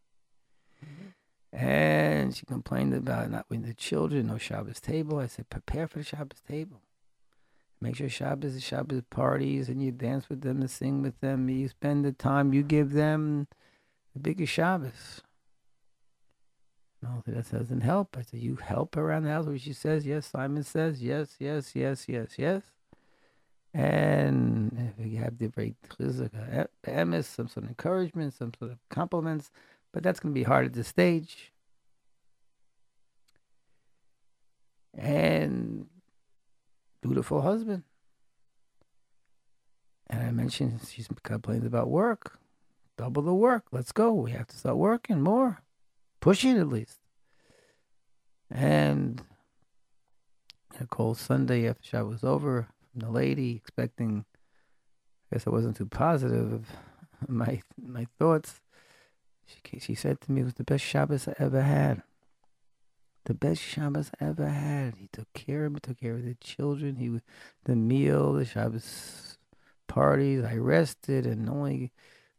And 1.53 2.35
she 2.35 2.47
complained 2.47 2.95
about 2.95 3.29
not 3.29 3.45
with 3.47 3.65
the 3.65 3.75
children, 3.75 4.27
no 4.27 4.39
Shabbos 4.39 4.81
table. 4.81 5.19
I 5.19 5.27
said, 5.27 5.49
prepare 5.49 5.87
for 5.87 5.99
the 5.99 6.03
Shabbos 6.03 6.41
table. 6.47 6.81
Make 7.79 7.97
sure 7.97 8.09
Shabbos 8.09 8.55
is 8.55 8.63
Shabbos 8.63 9.03
parties 9.09 9.69
and 9.69 9.83
you 9.83 9.91
dance 9.91 10.29
with 10.29 10.41
them 10.41 10.61
and 10.61 10.71
sing 10.71 11.03
with 11.03 11.19
them. 11.19 11.49
You 11.49 11.67
spend 11.67 12.05
the 12.05 12.11
time, 12.11 12.53
you 12.53 12.63
give 12.63 12.93
them 12.93 13.47
the 14.13 14.19
biggest 14.19 14.51
Shabbos. 14.51 15.21
No, 17.03 17.21
that 17.27 17.51
doesn't 17.51 17.81
help. 17.81 18.15
I 18.17 18.21
said, 18.21 18.39
you 18.39 18.55
help 18.55 18.97
around 18.97 19.23
the 19.23 19.31
house. 19.31 19.45
Where 19.45 19.57
she 19.59 19.73
says, 19.73 20.05
yes. 20.05 20.27
Simon 20.27 20.63
says, 20.63 21.03
yes, 21.03 21.35
yes, 21.37 21.75
yes, 21.75 22.05
yes, 22.07 22.35
yes. 22.37 22.63
And 23.73 24.93
if 24.97 25.05
you 25.05 25.17
have 25.17 25.37
the 25.37 25.47
very 25.47 25.75
eh, 25.99 26.65
emes, 26.87 27.25
some 27.25 27.47
sort 27.47 27.65
of 27.65 27.69
encouragement, 27.69 28.33
some 28.33 28.53
sort 28.57 28.71
of 28.71 28.77
compliments, 28.89 29.51
but 29.93 30.03
that's 30.03 30.19
going 30.19 30.33
to 30.33 30.39
be 30.39 30.43
hard 30.43 30.65
at 30.65 30.73
this 30.73 30.87
stage. 30.87 31.51
And 34.97 35.87
dutiful 37.01 37.41
husband. 37.41 37.83
And 40.07 40.21
I 40.21 40.31
mentioned 40.31 40.81
she's 40.89 41.07
complaining 41.23 41.65
about 41.65 41.89
work. 41.89 42.39
Double 42.97 43.21
the 43.21 43.33
work. 43.33 43.65
Let's 43.71 43.91
go. 43.91 44.11
We 44.13 44.31
have 44.31 44.47
to 44.47 44.57
start 44.57 44.77
working 44.77 45.21
more. 45.21 45.63
Pushing 46.19 46.57
at 46.57 46.67
least. 46.67 46.99
And 48.51 49.23
a 50.79 50.85
cold 50.87 51.17
Sunday 51.17 51.67
after 51.67 51.83
shot 51.83 52.07
was 52.07 52.23
over, 52.23 52.67
from 52.91 53.01
the 53.01 53.09
lady, 53.09 53.55
expecting. 53.55 54.25
I 55.31 55.35
guess 55.35 55.47
I 55.47 55.49
wasn't 55.49 55.77
too 55.77 55.87
positive 55.87 56.53
of 56.53 56.67
my 57.27 57.61
my 57.81 58.05
thoughts. 58.19 58.61
She 59.45 59.79
she 59.79 59.95
said 59.95 60.21
to 60.21 60.31
me, 60.31 60.41
"It 60.41 60.45
was 60.45 60.53
the 60.55 60.63
best 60.63 60.83
Shabbos 60.83 61.27
I 61.27 61.35
ever 61.39 61.61
had. 61.61 62.03
The 63.25 63.33
best 63.33 63.61
Shabbos 63.61 64.11
I 64.19 64.25
ever 64.25 64.49
had. 64.49 64.95
He 64.95 65.07
took 65.11 65.31
care 65.33 65.65
of 65.65 65.73
me, 65.73 65.79
took 65.81 65.99
care 65.99 66.15
of 66.15 66.25
the 66.25 66.35
children. 66.35 66.97
He, 66.97 67.21
the 67.63 67.75
meal, 67.75 68.33
the 68.33 68.45
Shabbos 68.45 69.37
parties. 69.87 70.43
I 70.43 70.55
rested 70.55 71.25
and 71.25 71.49
only 71.49 71.91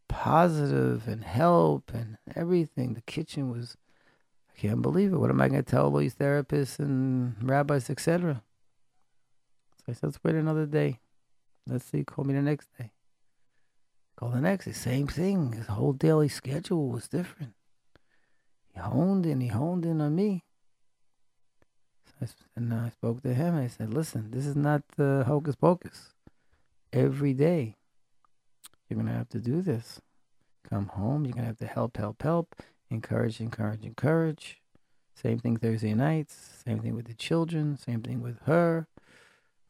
positive 0.08 1.08
and 1.08 1.24
help 1.24 1.92
and 1.94 2.18
everything. 2.34 2.94
The 2.94 3.02
kitchen 3.02 3.50
was." 3.50 3.76
I 4.56 4.60
can't 4.60 4.82
believe 4.82 5.12
it. 5.12 5.16
What 5.16 5.30
am 5.30 5.40
I 5.40 5.48
going 5.48 5.64
to 5.64 5.68
tell 5.68 5.86
all 5.86 5.96
these 5.96 6.14
therapists 6.14 6.78
and 6.78 7.34
rabbis, 7.42 7.90
etc.? 7.90 8.42
So 9.78 9.84
I 9.88 9.92
said, 9.92 10.02
let's 10.04 10.22
wait 10.22 10.36
another 10.36 10.66
day. 10.66 11.00
Let's 11.66 11.84
see. 11.84 12.04
Call 12.04 12.24
me 12.24 12.34
the 12.34 12.42
next 12.42 12.68
day. 12.78 12.93
Call 14.16 14.30
the 14.30 14.40
next 14.40 14.66
day. 14.66 14.72
Same 14.72 15.06
thing. 15.06 15.52
His 15.52 15.66
whole 15.66 15.92
daily 15.92 16.28
schedule 16.28 16.88
was 16.88 17.08
different. 17.08 17.54
He 18.72 18.80
honed 18.80 19.26
in. 19.26 19.40
He 19.40 19.48
honed 19.48 19.84
in 19.84 20.00
on 20.00 20.14
me. 20.14 20.44
So 22.06 22.12
I, 22.22 22.26
and 22.56 22.72
I 22.72 22.90
spoke 22.90 23.22
to 23.22 23.34
him. 23.34 23.56
I 23.56 23.66
said, 23.66 23.92
listen, 23.92 24.30
this 24.30 24.46
is 24.46 24.56
not 24.56 24.82
the 24.96 25.24
hocus 25.26 25.56
pocus. 25.56 26.14
Every 26.92 27.34
day, 27.34 27.76
you're 28.88 28.96
going 28.96 29.08
to 29.08 29.18
have 29.18 29.28
to 29.30 29.40
do 29.40 29.62
this. 29.62 30.00
Come 30.68 30.86
home. 30.88 31.24
You're 31.24 31.34
going 31.34 31.44
to 31.44 31.48
have 31.48 31.58
to 31.58 31.66
help, 31.66 31.96
help, 31.96 32.22
help. 32.22 32.54
Encourage, 32.90 33.40
encourage, 33.40 33.84
encourage. 33.84 34.60
Same 35.14 35.38
thing 35.38 35.56
Thursday 35.56 35.94
nights. 35.94 36.62
Same 36.64 36.80
thing 36.80 36.94
with 36.94 37.06
the 37.06 37.14
children. 37.14 37.76
Same 37.76 38.02
thing 38.02 38.20
with 38.20 38.38
her 38.44 38.86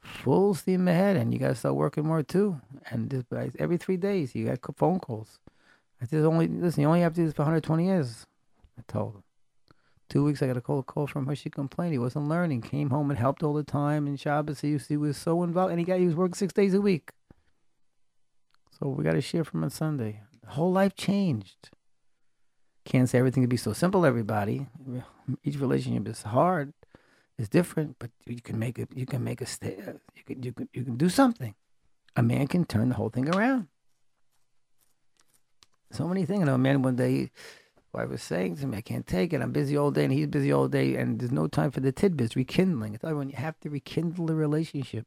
full 0.05 0.55
steam 0.55 0.87
ahead, 0.87 1.17
and 1.17 1.33
you 1.33 1.41
got 1.41 1.49
to 1.49 1.55
start 1.55 1.75
working 1.75 2.07
more 2.07 2.23
too. 2.23 2.61
And 2.91 3.11
just 3.11 3.27
every 3.59 3.77
three 3.77 3.97
days, 3.97 4.35
you 4.35 4.47
got 4.47 4.77
phone 4.77 5.01
calls. 5.01 5.39
I 6.01 6.07
said, 6.07 6.25
only 6.25 6.49
listen, 6.49 6.83
you 6.83 6.87
only 6.87 7.01
have 7.01 7.15
to 7.15 7.21
do 7.21 7.25
this 7.27 7.35
for 7.35 7.43
120 7.43 7.87
years. 7.87 8.27
I 8.79 8.83
told 8.87 9.17
him. 9.17 9.23
Two 10.09 10.25
weeks, 10.25 10.43
I 10.43 10.47
got 10.47 10.57
a 10.57 10.61
call, 10.61 10.83
call 10.83 11.07
from 11.07 11.27
her. 11.27 11.35
She 11.35 11.49
complained 11.49 11.93
he 11.93 11.99
wasn't 11.99 12.29
learning. 12.29 12.61
Came 12.61 12.91
home 12.91 13.11
and 13.11 13.19
helped 13.19 13.43
all 13.43 13.55
the 13.55 13.63
time. 13.63 14.07
And 14.07 14.21
Shabbos, 14.21 14.61
he, 14.61 14.77
he 14.77 14.97
was 14.97 15.17
so 15.17 15.43
involved, 15.43 15.71
and 15.71 15.81
he 15.81 15.85
got 15.85 15.99
he 15.99 16.07
was 16.07 16.15
working 16.15 16.35
six 16.35 16.53
days 16.53 16.75
a 16.75 16.81
week. 16.81 17.11
So 18.79 18.89
we 18.89 19.05
got 19.05 19.13
to 19.13 19.21
share 19.21 19.45
from 19.45 19.65
on 19.65 19.71
Sunday. 19.71 20.21
Whole 20.49 20.73
life 20.73 20.95
changed. 20.95 21.71
Can't 22.85 23.09
say 23.09 23.19
everything 23.19 23.43
can 23.43 23.49
be 23.49 23.57
so 23.57 23.73
simple, 23.73 24.05
everybody. 24.05 24.67
Each 25.43 25.57
relationship 25.59 26.07
is 26.07 26.23
hard, 26.23 26.75
is 27.39 27.49
different, 27.49 27.97
but 27.99 28.11
you 28.27 28.41
can 28.41 28.59
make 28.59 28.79
it. 28.79 28.89
You 28.95 29.07
can 29.07 29.25
make 29.25 29.41
a 29.41 29.47
stay. 29.47 29.77
You 30.15 30.23
can 30.25 30.43
you 30.43 30.53
can 30.53 30.69
you 30.73 30.85
can 30.85 30.97
do 30.97 31.09
something. 31.09 31.55
A 32.17 32.23
man 32.23 32.47
can 32.47 32.65
turn 32.65 32.91
the 32.91 32.95
whole 32.95 33.11
thing 33.11 33.29
around. 33.29 33.69
So 35.91 36.07
many 36.07 36.25
things. 36.25 36.41
You 36.41 36.47
know, 36.47 36.55
a 36.55 36.59
man 36.59 36.83
one 36.83 36.97
day, 36.97 37.31
wife 37.93 38.09
was 38.09 38.23
saying 38.23 38.57
to 38.57 38.67
me, 38.67 38.79
"I 38.79 38.81
can't 38.83 39.07
take 39.07 39.33
it. 39.33 39.41
I'm 39.41 39.53
busy 39.53 39.77
all 39.77 39.91
day, 39.91 40.05
and 40.05 40.13
he's 40.13 40.27
busy 40.29 40.53
all 40.53 40.69
day, 40.69 40.97
and 40.97 41.19
there's 41.19 41.33
no 41.33 41.47
time 41.49 41.71
for 41.71 41.81
the 41.81 41.93
tidbits, 41.93 42.37
rekindling." 42.37 42.95
I 42.95 42.99
thought 42.99 43.17
when 43.17 43.31
you 43.31 43.37
have 43.37 43.59
to 43.61 43.71
rekindle 43.71 44.27
the 44.27 44.35
relationship, 44.35 45.07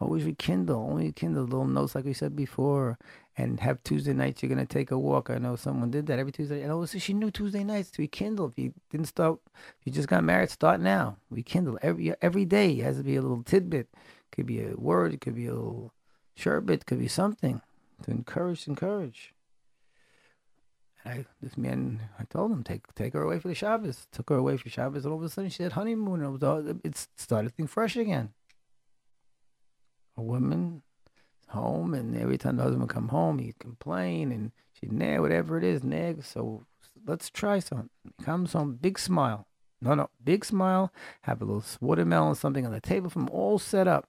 always 0.00 0.24
rekindle, 0.24 0.80
only 0.80 1.06
rekindle 1.06 1.44
little 1.44 1.66
notes 1.66 1.94
like 1.94 2.04
we 2.04 2.12
said 2.12 2.34
before, 2.34 2.98
and 3.36 3.60
have 3.60 3.82
Tuesday 3.82 4.12
nights. 4.12 4.42
You're 4.42 4.50
gonna 4.50 4.66
take 4.66 4.90
a 4.90 4.98
walk. 4.98 5.30
I 5.30 5.38
know 5.38 5.56
someone 5.56 5.90
did 5.90 6.06
that 6.06 6.18
every 6.18 6.32
Tuesday, 6.32 6.62
and 6.62 6.72
also 6.72 6.98
she 6.98 7.12
knew 7.12 7.30
Tuesday 7.30 7.64
nights 7.64 7.90
to 7.92 8.02
rekindle. 8.02 8.48
If 8.48 8.58
you 8.58 8.74
didn't 8.90 9.06
start, 9.06 9.38
if 9.80 9.86
you 9.86 9.92
just 9.92 10.08
got 10.08 10.24
married, 10.24 10.50
start 10.50 10.80
now. 10.80 11.16
Rekindle 11.30 11.78
every 11.82 12.14
every 12.20 12.44
day. 12.44 12.72
It 12.72 12.84
has 12.84 12.98
to 12.98 13.02
be 13.02 13.16
a 13.16 13.22
little 13.22 13.42
tidbit. 13.42 13.88
Could 14.30 14.46
be 14.46 14.62
a 14.62 14.74
word. 14.76 15.14
It 15.14 15.20
could 15.20 15.34
be 15.34 15.46
a 15.46 15.54
little 15.54 15.92
sherbet. 16.34 16.86
Could 16.86 16.98
be 16.98 17.08
something 17.08 17.60
to 18.02 18.10
encourage. 18.10 18.66
Encourage. 18.66 19.34
And 21.04 21.20
I, 21.20 21.26
this 21.42 21.56
man, 21.56 22.00
I 22.18 22.24
told 22.24 22.52
him 22.52 22.62
take 22.62 22.92
take 22.94 23.14
her 23.14 23.22
away 23.22 23.38
for 23.38 23.48
the 23.48 23.54
Shabbos. 23.54 24.06
Took 24.12 24.30
her 24.30 24.36
away 24.36 24.56
for 24.56 24.68
Shabbos, 24.68 25.04
and 25.04 25.12
all 25.12 25.18
of 25.18 25.24
a 25.24 25.28
sudden 25.28 25.50
she 25.50 25.62
had 25.62 25.72
honeymoon. 25.72 26.22
It 26.22 26.30
was 26.30 26.42
all, 26.42 26.64
it 26.84 27.08
started 27.16 27.54
thing 27.54 27.66
fresh 27.66 27.96
again. 27.96 28.32
A 30.16 30.22
woman 30.22 30.82
home, 31.52 31.94
and 31.94 32.16
every 32.16 32.36
time 32.36 32.56
the 32.56 32.62
husband 32.62 32.82
would 32.82 32.90
come 32.90 33.08
home, 33.08 33.38
he'd 33.38 33.58
complain, 33.58 34.32
and 34.32 34.52
she'd 34.72 34.92
nag, 34.92 35.20
whatever 35.20 35.56
it 35.56 35.64
is, 35.64 35.82
nag. 35.82 36.24
So 36.24 36.66
let's 37.06 37.30
try 37.30 37.58
something. 37.60 37.90
Comes 38.22 38.52
home, 38.52 38.78
big 38.80 38.98
smile. 38.98 39.46
No, 39.80 39.94
no, 39.94 40.10
big 40.22 40.44
smile. 40.44 40.92
Have 41.22 41.42
a 41.42 41.44
little 41.44 41.64
watermelon, 41.80 42.34
something 42.34 42.64
on 42.64 42.72
the 42.72 42.80
table 42.80 43.10
from 43.10 43.28
all 43.30 43.58
set 43.58 43.88
up, 43.88 44.08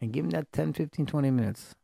and 0.00 0.12
give 0.12 0.24
him 0.24 0.30
that 0.30 0.52
10, 0.52 0.72
15, 0.72 1.06
20 1.06 1.30
minutes. 1.30 1.74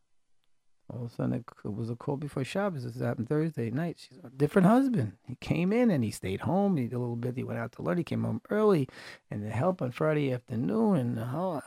All 0.89 1.05
of 1.05 1.11
a 1.11 1.15
sudden, 1.15 1.33
it 1.33 1.45
was 1.69 1.89
a 1.89 1.95
call 1.95 2.17
before 2.17 2.43
Shabbos. 2.43 2.83
This 2.83 3.01
happened 3.01 3.29
Thursday 3.29 3.71
night. 3.71 3.97
She's 3.97 4.17
a 4.25 4.29
different 4.29 4.67
husband. 4.67 5.13
He 5.25 5.35
came 5.35 5.71
in 5.71 5.89
and 5.89 6.03
he 6.03 6.11
stayed 6.11 6.41
home. 6.41 6.75
He 6.75 6.83
did 6.83 6.95
a 6.95 6.99
little 6.99 7.15
bit. 7.15 7.37
He 7.37 7.45
went 7.45 7.59
out 7.59 7.71
to 7.73 7.81
learn. 7.81 7.97
He 7.97 8.03
came 8.03 8.25
home 8.25 8.41
early, 8.49 8.89
and 9.29 9.41
the 9.41 9.51
help 9.51 9.81
on 9.81 9.91
Friday 9.91 10.33
afternoon, 10.33 10.97
and 10.97 11.19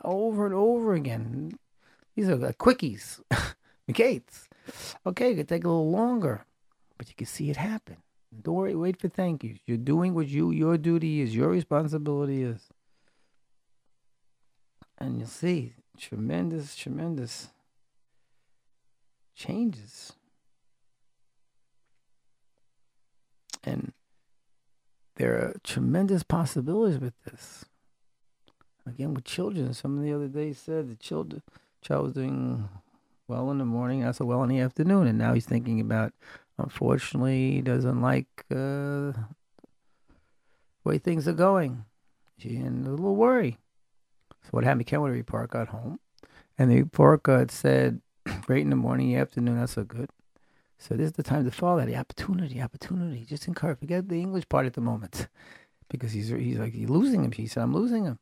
over 0.03 0.45
and 0.45 0.53
over 0.53 0.93
again. 0.93 1.57
These 2.15 2.29
are 2.29 2.35
like 2.37 2.57
quickies, 2.57 3.21
Miketz. 3.89 4.47
Okay, 5.05 5.31
it 5.31 5.35
could 5.35 5.49
take 5.49 5.63
a 5.63 5.67
little 5.67 5.91
longer, 5.91 6.45
but 6.97 7.09
you 7.09 7.15
can 7.15 7.27
see 7.27 7.49
it 7.49 7.57
happen. 7.57 7.97
Don't 8.41 8.55
worry, 8.55 8.75
wait 8.75 8.99
for 8.99 9.07
thank 9.09 9.43
yous. 9.43 9.59
You're 9.65 9.77
doing 9.77 10.13
what 10.13 10.27
you 10.27 10.51
your 10.51 10.77
duty 10.77 11.21
is, 11.21 11.35
your 11.35 11.49
responsibility 11.49 12.43
is, 12.43 12.69
and 14.97 15.17
you'll 15.17 15.27
see 15.27 15.73
tremendous, 15.97 16.75
tremendous 16.75 17.49
changes. 19.35 20.13
And 23.63 23.93
there 25.15 25.33
are 25.33 25.55
tremendous 25.63 26.23
possibilities 26.23 26.99
with 26.99 27.13
this. 27.23 27.65
Again, 28.85 29.13
with 29.15 29.25
children, 29.25 29.73
someone 29.73 30.05
the 30.05 30.13
other 30.13 30.27
day 30.27 30.53
said 30.53 30.89
the 30.89 30.95
children, 30.95 31.41
child 31.85 32.03
was 32.03 32.13
doing 32.13 32.67
well 33.27 33.51
in 33.51 33.59
the 33.59 33.65
morning, 33.65 34.01
not 34.01 34.15
so 34.15 34.25
well 34.25 34.43
in 34.43 34.49
the 34.49 34.59
afternoon, 34.59 35.07
and 35.07 35.17
now 35.17 35.33
he's 35.33 35.45
thinking 35.45 35.79
about. 35.79 36.13
Unfortunately, 36.57 37.51
he 37.51 37.61
doesn't 37.61 38.01
like 38.01 38.27
uh, 38.49 39.11
the 39.11 39.25
way 40.85 40.97
things 40.97 41.27
are 41.27 41.33
going. 41.33 41.83
She 42.37 42.55
and 42.55 42.87
a 42.87 42.91
little 42.91 43.15
worry. 43.15 43.57
So 44.43 44.49
what 44.51 44.63
happened? 44.63 44.81
He 44.81 44.85
came 44.85 45.01
when 45.01 45.11
the 45.11 45.17
report 45.17 45.49
got 45.51 45.67
home, 45.67 45.99
and 46.57 46.71
the 46.71 46.81
report 46.81 47.23
got 47.23 47.51
said 47.51 48.01
Great 48.41 48.61
in 48.61 48.69
the 48.69 48.75
morning, 48.75 49.15
afternoon, 49.15 49.59
not 49.59 49.69
so 49.69 49.83
good. 49.83 50.09
So 50.77 50.95
this 50.95 51.07
is 51.07 51.13
the 51.13 51.23
time 51.23 51.45
to 51.45 51.51
follow 51.51 51.79
that. 51.79 51.87
the 51.87 51.95
opportunity, 51.95 52.61
opportunity. 52.61 53.25
Just 53.25 53.47
encourage. 53.47 53.79
Forget 53.79 54.09
the 54.09 54.19
English 54.19 54.47
part 54.49 54.65
at 54.65 54.73
the 54.73 54.81
moment, 54.81 55.27
because 55.89 56.13
he's 56.13 56.29
he's 56.29 56.57
like 56.57 56.73
you're 56.73 56.89
losing 56.89 57.23
him. 57.23 57.31
He 57.31 57.47
said, 57.47 57.63
"I'm 57.63 57.73
losing 57.73 58.05
him." 58.05 58.19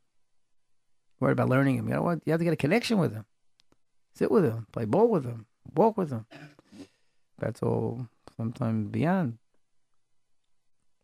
Worried 1.20 1.32
about 1.32 1.48
learning 1.48 1.76
him. 1.76 1.88
You 1.88 1.94
know 1.94 2.02
what? 2.02 2.20
You 2.24 2.32
have 2.32 2.40
to 2.40 2.44
get 2.44 2.52
a 2.52 2.56
connection 2.56 2.98
with 2.98 3.12
him. 3.12 3.24
Sit 4.14 4.30
with 4.30 4.44
him, 4.44 4.66
play 4.72 4.84
ball 4.84 5.08
with 5.08 5.24
him, 5.24 5.46
walk 5.74 5.98
with 5.98 6.10
him. 6.10 6.26
That's 7.38 7.62
all. 7.62 8.08
Sometimes 8.36 8.88
beyond. 8.88 9.38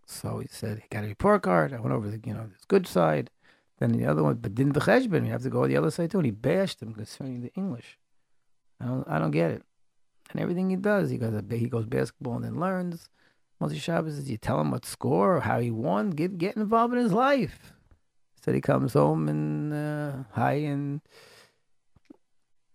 So 0.07 0.41
he 0.41 0.49
said 0.51 0.79
he 0.79 0.89
got 0.91 1.05
a 1.05 1.09
report 1.09 1.43
card. 1.43 1.73
I 1.73 1.81
went 1.81 1.93
over 1.93 2.09
the 2.09 2.21
you 2.25 2.35
know 2.35 2.47
this 2.53 2.65
good 2.67 2.87
side. 2.87 3.31
Then 3.79 3.93
the 3.93 4.07
other 4.07 4.23
one, 4.23 4.35
but 4.35 4.55
didn't 4.55 4.75
the 4.75 4.81
cheshbon. 4.81 5.25
You 5.25 5.33
have 5.33 5.43
to 5.43 5.51
go 5.51 5.67
the 5.67 5.77
other 5.77 5.91
side 5.91 6.11
too. 6.11 6.19
And 6.19 6.27
he 6.27 6.33
bashed 6.33 6.83
him 6.83 6.93
concerning 6.93 7.43
the 7.43 7.53
English. 7.55 7.99
I 8.81 8.87
don't, 8.87 9.09
I 9.09 9.19
don't 9.19 9.31
get 9.31 9.51
it. 9.53 9.63
And 10.31 10.41
everything 10.41 10.71
he 10.71 10.77
does, 10.77 11.11
he 11.11 11.19
goes 11.19 11.41
he 11.51 11.69
goes 11.69 11.87
basketball 11.87 12.37
and 12.37 12.45
then 12.45 12.61
learns. 12.61 13.09
Motzei 13.61 13.81
Shabbos 13.81 14.19
is 14.19 14.31
you 14.31 14.39
tell 14.39 14.61
him 14.61 14.71
what 14.71 14.87
score 14.87 15.37
or 15.37 15.41
how 15.41 15.61
he 15.61 15.71
won, 15.71 16.11
get 16.11 16.39
get 16.39 16.57
involved 16.57 16.95
in 16.95 17.01
his 17.01 17.13
life. 17.13 17.73
Instead 18.37 18.55
he 18.55 18.61
comes 18.61 18.95
home 18.95 19.29
and 19.29 19.73
uh, 19.73 20.13
high 20.33 20.55
and 20.55 21.01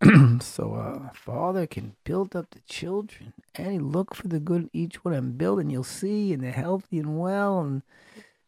so 0.41 0.73
uh, 0.75 1.09
father 1.13 1.65
can 1.65 1.95
build 2.03 2.35
up 2.35 2.49
the 2.51 2.59
children 2.67 3.33
and 3.55 3.71
he 3.71 3.79
look 3.79 4.13
for 4.13 4.27
the 4.27 4.39
good 4.39 4.63
in 4.63 4.69
each 4.73 5.03
one 5.05 5.13
and 5.13 5.37
build 5.37 5.59
and 5.59 5.71
you'll 5.71 5.83
see 5.83 6.33
and 6.33 6.43
they're 6.43 6.51
healthy 6.51 6.99
and 6.99 7.17
well 7.17 7.61
and 7.61 7.81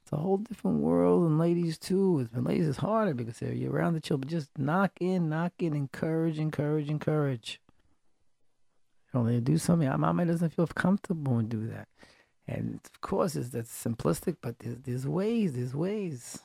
it's 0.07 0.13
a 0.13 0.15
whole 0.15 0.37
different 0.37 0.77
world 0.77 1.25
and 1.25 1.37
ladies 1.37 1.77
too. 1.77 2.19
It's 2.21 2.31
been 2.31 2.45
ladies 2.45 2.65
is 2.65 2.77
harder 2.77 3.13
because 3.13 3.39
they're 3.39 3.51
you're 3.51 3.73
around 3.73 3.93
the 3.93 3.99
children. 3.99 4.29
Just 4.29 4.57
knock 4.57 4.93
in, 5.01 5.27
knock 5.27 5.51
in, 5.59 5.75
encourage, 5.75 6.39
encourage, 6.39 6.89
encourage. 6.89 7.59
You 9.13 9.19
know, 9.19 9.25
they 9.25 9.41
do 9.41 9.57
something. 9.57 9.85
My 9.89 9.97
mama 9.97 10.25
doesn't 10.25 10.51
feel 10.51 10.67
comfortable 10.67 11.39
and 11.39 11.49
do 11.49 11.67
that. 11.67 11.89
And 12.47 12.79
of 12.85 13.01
course, 13.01 13.35
it's 13.35 13.49
that's 13.49 13.83
simplistic, 13.83 14.37
but 14.41 14.59
there's, 14.59 14.77
there's 14.77 15.05
ways, 15.05 15.55
there's 15.55 15.75
ways. 15.75 16.39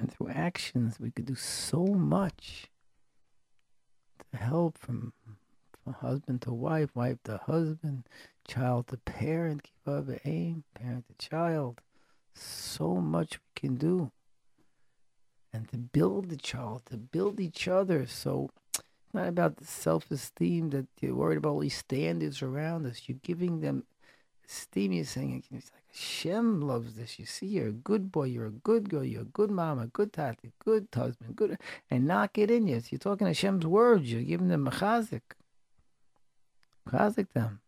And 0.00 0.10
through 0.10 0.30
actions, 0.30 0.98
we 0.98 1.10
could 1.10 1.26
do 1.26 1.34
so 1.34 1.84
much 1.84 2.70
to 4.30 4.38
help 4.38 4.78
from, 4.78 5.12
from 5.84 5.92
husband 5.92 6.40
to 6.42 6.52
wife, 6.54 6.96
wife 6.96 7.18
to 7.24 7.36
husband, 7.36 8.04
child 8.48 8.86
to 8.88 8.96
parent, 8.96 9.62
keep 9.62 9.86
up 9.86 10.06
the 10.06 10.26
aim, 10.26 10.64
parent 10.74 11.04
to 11.08 11.28
child. 11.28 11.82
So 12.34 12.94
much 12.94 13.32
we 13.32 13.68
can 13.68 13.76
do. 13.76 14.10
And 15.52 15.68
to 15.68 15.76
build 15.76 16.30
the 16.30 16.36
child, 16.36 16.86
to 16.86 16.96
build 16.96 17.38
each 17.38 17.68
other. 17.68 18.06
So 18.06 18.48
it's 18.72 19.12
not 19.12 19.28
about 19.28 19.56
the 19.56 19.66
self 19.66 20.10
esteem 20.10 20.70
that 20.70 20.86
you're 21.02 21.14
worried 21.14 21.36
about 21.36 21.50
all 21.50 21.60
these 21.60 21.76
standards 21.76 22.40
around 22.40 22.86
us. 22.86 23.02
You're 23.06 23.18
giving 23.22 23.60
them 23.60 23.84
esteem. 24.48 24.92
You're 24.92 25.04
saying, 25.04 25.44
Hashem 25.92 26.60
loves 26.60 26.94
this. 26.94 27.18
You 27.18 27.26
see, 27.26 27.46
you're 27.46 27.68
a 27.68 27.72
good 27.72 28.12
boy, 28.12 28.24
you're 28.24 28.46
a 28.46 28.50
good 28.50 28.88
girl, 28.88 29.04
you're 29.04 29.22
a 29.22 29.24
good 29.24 29.50
mom, 29.50 29.78
a 29.78 29.86
good 29.86 30.12
tati, 30.12 30.52
good 30.64 30.88
husband, 30.94 31.34
good, 31.34 31.58
and 31.90 32.06
knock 32.06 32.38
it 32.38 32.50
in 32.50 32.66
you. 32.66 32.80
You're 32.90 32.98
talking 32.98 33.26
Hashem's 33.26 33.66
words. 33.66 34.10
You're 34.10 34.22
giving 34.22 34.48
them 34.48 34.66
a 34.66 34.70
chizuk. 34.70 35.22
Chazik 36.88 37.32
them. 37.32 37.60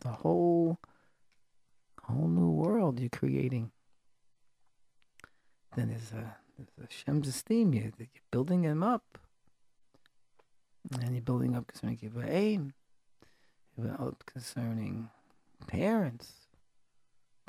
The 0.00 0.08
whole 0.08 0.78
whole 2.02 2.28
new 2.28 2.50
world 2.50 3.00
you're 3.00 3.08
creating. 3.08 3.70
Then 5.74 5.88
there's 5.88 6.12
a, 6.12 6.36
there's 6.78 7.28
esteem. 7.28 7.74
You're, 7.74 7.92
you're 7.98 8.08
building 8.30 8.62
him 8.62 8.82
up. 8.82 9.18
And 11.00 11.14
you're 11.14 11.22
building 11.22 11.56
up 11.56 11.66
concerning 11.66 11.98
aim. 12.26 12.72
Up 13.98 14.24
concerning 14.24 15.10
parents. 15.66 16.45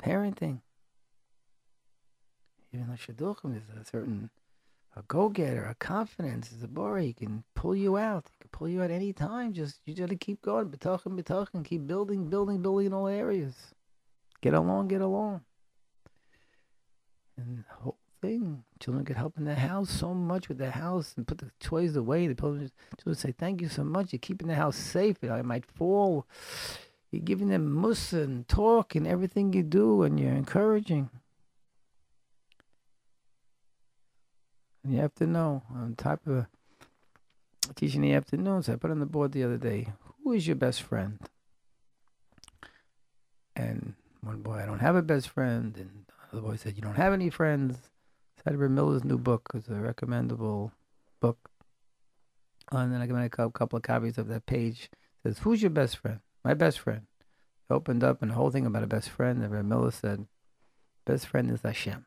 Parenting. 0.02 0.60
Even 2.72 2.88
like 2.88 3.00
Shidduchim, 3.00 3.56
is 3.56 3.62
a 3.80 3.84
certain 3.84 4.30
a 4.96 5.02
go-getter, 5.02 5.64
a 5.64 5.74
confidence, 5.76 6.50
is 6.50 6.62
a 6.62 6.68
bar. 6.68 6.98
He 6.98 7.12
can 7.12 7.44
pull 7.54 7.76
you 7.76 7.96
out. 7.96 8.26
He 8.30 8.36
can 8.40 8.50
pull 8.50 8.68
you 8.68 8.82
out 8.82 8.90
any 8.90 9.12
time. 9.12 9.52
Just 9.52 9.80
you 9.86 9.94
got 9.94 10.08
to 10.08 10.16
keep 10.16 10.42
going, 10.42 10.70
bitachon, 10.70 11.18
bitachon, 11.20 11.64
keep 11.64 11.86
building, 11.86 12.28
building, 12.28 12.60
building 12.62 12.86
in 12.86 12.92
all 12.92 13.06
areas. 13.06 13.54
Get 14.40 14.54
along, 14.54 14.88
get 14.88 15.00
along. 15.00 15.42
And 17.36 17.58
the 17.58 17.74
whole 17.74 17.98
thing, 18.20 18.64
children 18.80 19.04
get 19.04 19.16
help 19.16 19.38
in 19.38 19.44
the 19.44 19.54
house 19.54 19.90
so 19.90 20.12
much 20.14 20.48
with 20.48 20.58
the 20.58 20.72
house 20.72 21.14
and 21.16 21.26
put 21.26 21.38
the 21.38 21.52
toys 21.60 21.94
away. 21.94 22.26
The 22.26 22.34
children 22.34 23.14
say, 23.14 23.30
"Thank 23.30 23.60
you 23.60 23.68
so 23.68 23.84
much. 23.84 24.12
You're 24.12 24.18
keeping 24.18 24.48
the 24.48 24.56
house 24.56 24.76
safe. 24.76 25.22
I 25.22 25.42
might 25.42 25.64
fall." 25.64 26.26
You're 27.10 27.22
giving 27.22 27.48
them 27.48 27.74
mussar 27.74 28.24
and 28.24 28.46
talk 28.48 28.94
and 28.94 29.06
everything 29.06 29.52
you 29.52 29.62
do, 29.62 30.02
and 30.02 30.20
you're 30.20 30.32
encouraging. 30.32 31.08
And 34.84 34.92
you 34.92 35.00
have 35.00 35.14
to 35.16 35.26
know 35.26 35.62
on 35.74 35.94
top 35.96 36.26
of 36.26 36.46
teaching 37.74 38.02
the 38.02 38.12
afternoons, 38.12 38.68
I 38.68 38.76
put 38.76 38.90
on 38.90 39.00
the 39.00 39.06
board 39.06 39.32
the 39.32 39.44
other 39.44 39.56
day, 39.56 39.88
who 40.22 40.32
is 40.32 40.46
your 40.46 40.56
best 40.56 40.82
friend? 40.82 41.18
And 43.56 43.94
one 44.20 44.42
boy, 44.42 44.54
I 44.54 44.66
don't 44.66 44.78
have 44.80 44.96
a 44.96 45.02
best 45.02 45.28
friend. 45.28 45.76
And 45.76 46.04
the 46.32 46.40
boy 46.40 46.56
said, 46.56 46.76
you 46.76 46.82
don't 46.82 46.96
have 46.96 47.12
any 47.12 47.30
friends. 47.30 47.76
Cyber 48.46 48.70
Miller's 48.70 49.04
new 49.04 49.18
book 49.18 49.48
is 49.54 49.68
a 49.68 49.74
recommendable 49.74 50.72
book. 51.20 51.50
And 52.70 52.92
then 52.92 53.00
I 53.00 53.06
made 53.06 53.24
a 53.24 53.50
couple 53.50 53.76
of 53.76 53.82
copies 53.82 54.18
of 54.18 54.28
that 54.28 54.46
page. 54.46 54.90
It 54.92 55.28
says, 55.28 55.38
who's 55.38 55.62
your 55.62 55.70
best 55.70 55.96
friend? 55.96 56.20
My 56.44 56.54
best 56.54 56.78
friend. 56.78 57.02
He 57.68 57.74
opened 57.74 58.02
up 58.02 58.22
and 58.22 58.30
the 58.30 58.34
whole 58.34 58.50
thing 58.50 58.66
about 58.66 58.82
a 58.82 58.86
best 58.86 59.08
friend. 59.08 59.42
And 59.42 59.52
Ramila 59.52 59.92
said, 59.92 60.26
best 61.04 61.26
friend 61.26 61.50
is 61.50 61.62
Hashem. 61.62 62.06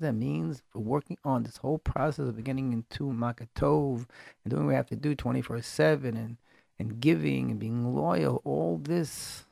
That 0.00 0.12
means, 0.12 0.62
we're 0.74 0.82
working 0.82 1.18
on 1.24 1.42
this 1.42 1.56
whole 1.56 1.78
process 1.78 2.28
of 2.28 2.36
beginning 2.36 2.72
into 2.72 3.04
Makatov 3.04 4.06
and 4.44 4.50
doing 4.50 4.64
what 4.64 4.68
we 4.68 4.74
have 4.74 4.86
to 4.86 4.96
do 4.96 5.16
24 5.16 5.60
7 5.60 6.16
and, 6.16 6.36
and 6.78 7.00
giving 7.00 7.50
and 7.50 7.58
being 7.58 7.94
loyal, 7.94 8.40
all 8.44 8.78
this 8.78 9.44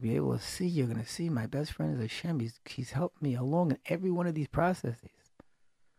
be 0.00 0.16
able 0.16 0.36
to 0.36 0.42
see, 0.42 0.66
you're 0.66 0.86
going 0.86 1.02
to 1.02 1.08
see 1.08 1.28
my 1.28 1.46
best 1.46 1.72
friend 1.72 1.94
is 1.94 2.00
Hashem. 2.00 2.40
He's, 2.40 2.58
he's 2.64 2.92
helped 2.92 3.20
me 3.20 3.34
along 3.34 3.72
in 3.72 3.78
every 3.86 4.10
one 4.10 4.26
of 4.26 4.34
these 4.34 4.48
processes. 4.48 5.10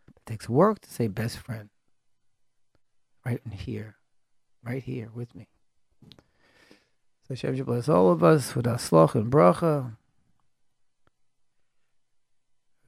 It 0.08 0.26
takes 0.26 0.50
work 0.50 0.80
to 0.82 0.90
say 0.90 1.08
best 1.08 1.38
friend. 1.38 1.70
Right 3.24 3.42
in 3.46 3.52
here. 3.52 3.98
Right 4.64 4.84
here 4.84 5.10
with 5.14 5.34
me. 5.36 5.48
So 7.28 7.30
Hashem 7.30 7.56
should 7.56 7.66
bless 7.66 7.90
all 7.90 8.12
of 8.12 8.24
us 8.24 8.56
with 8.56 8.66
Hatzlacha 8.66 9.16
and 9.16 9.32
Bracha. 9.32 9.98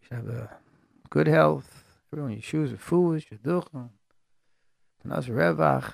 We 0.01 0.07
should 0.07 0.17
have 0.17 0.30
a 0.30 0.57
good 1.09 1.28
health. 1.28 1.84
Everyone, 2.11 2.34
your 2.34 2.41
shoes 2.41 2.71
are 2.71 2.78
foolish, 2.78 3.28
your 3.32 3.39
duchen. 3.39 3.89
Revach. 5.05 5.93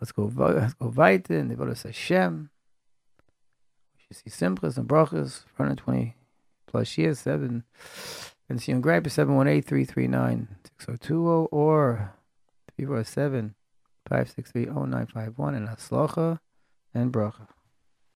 Let's 0.00 0.12
go, 0.12 0.30
let's 0.36 0.74
go 0.74 0.88
weiter 0.88 1.38
in 1.38 1.48
the 1.48 1.80
Hashem. 1.82 2.50
You 4.08 4.14
see 4.14 4.30
Simchas 4.30 4.76
and 4.76 4.88
Brachas, 4.88 5.44
120 5.56 6.14
plus 6.66 6.96
years, 6.96 7.18
7. 7.20 7.64
Bentzion 8.48 8.80
Greiper 8.80 9.10
718 9.10 9.62
339 9.62 10.48
6020 10.78 11.48
or 11.50 12.14
347 12.76 13.54
563 14.08 14.66
0951 14.66 15.54
and 15.54 15.68
Hatzlacha 15.68 16.38
and 16.94 17.12
Bracha. 17.12 17.48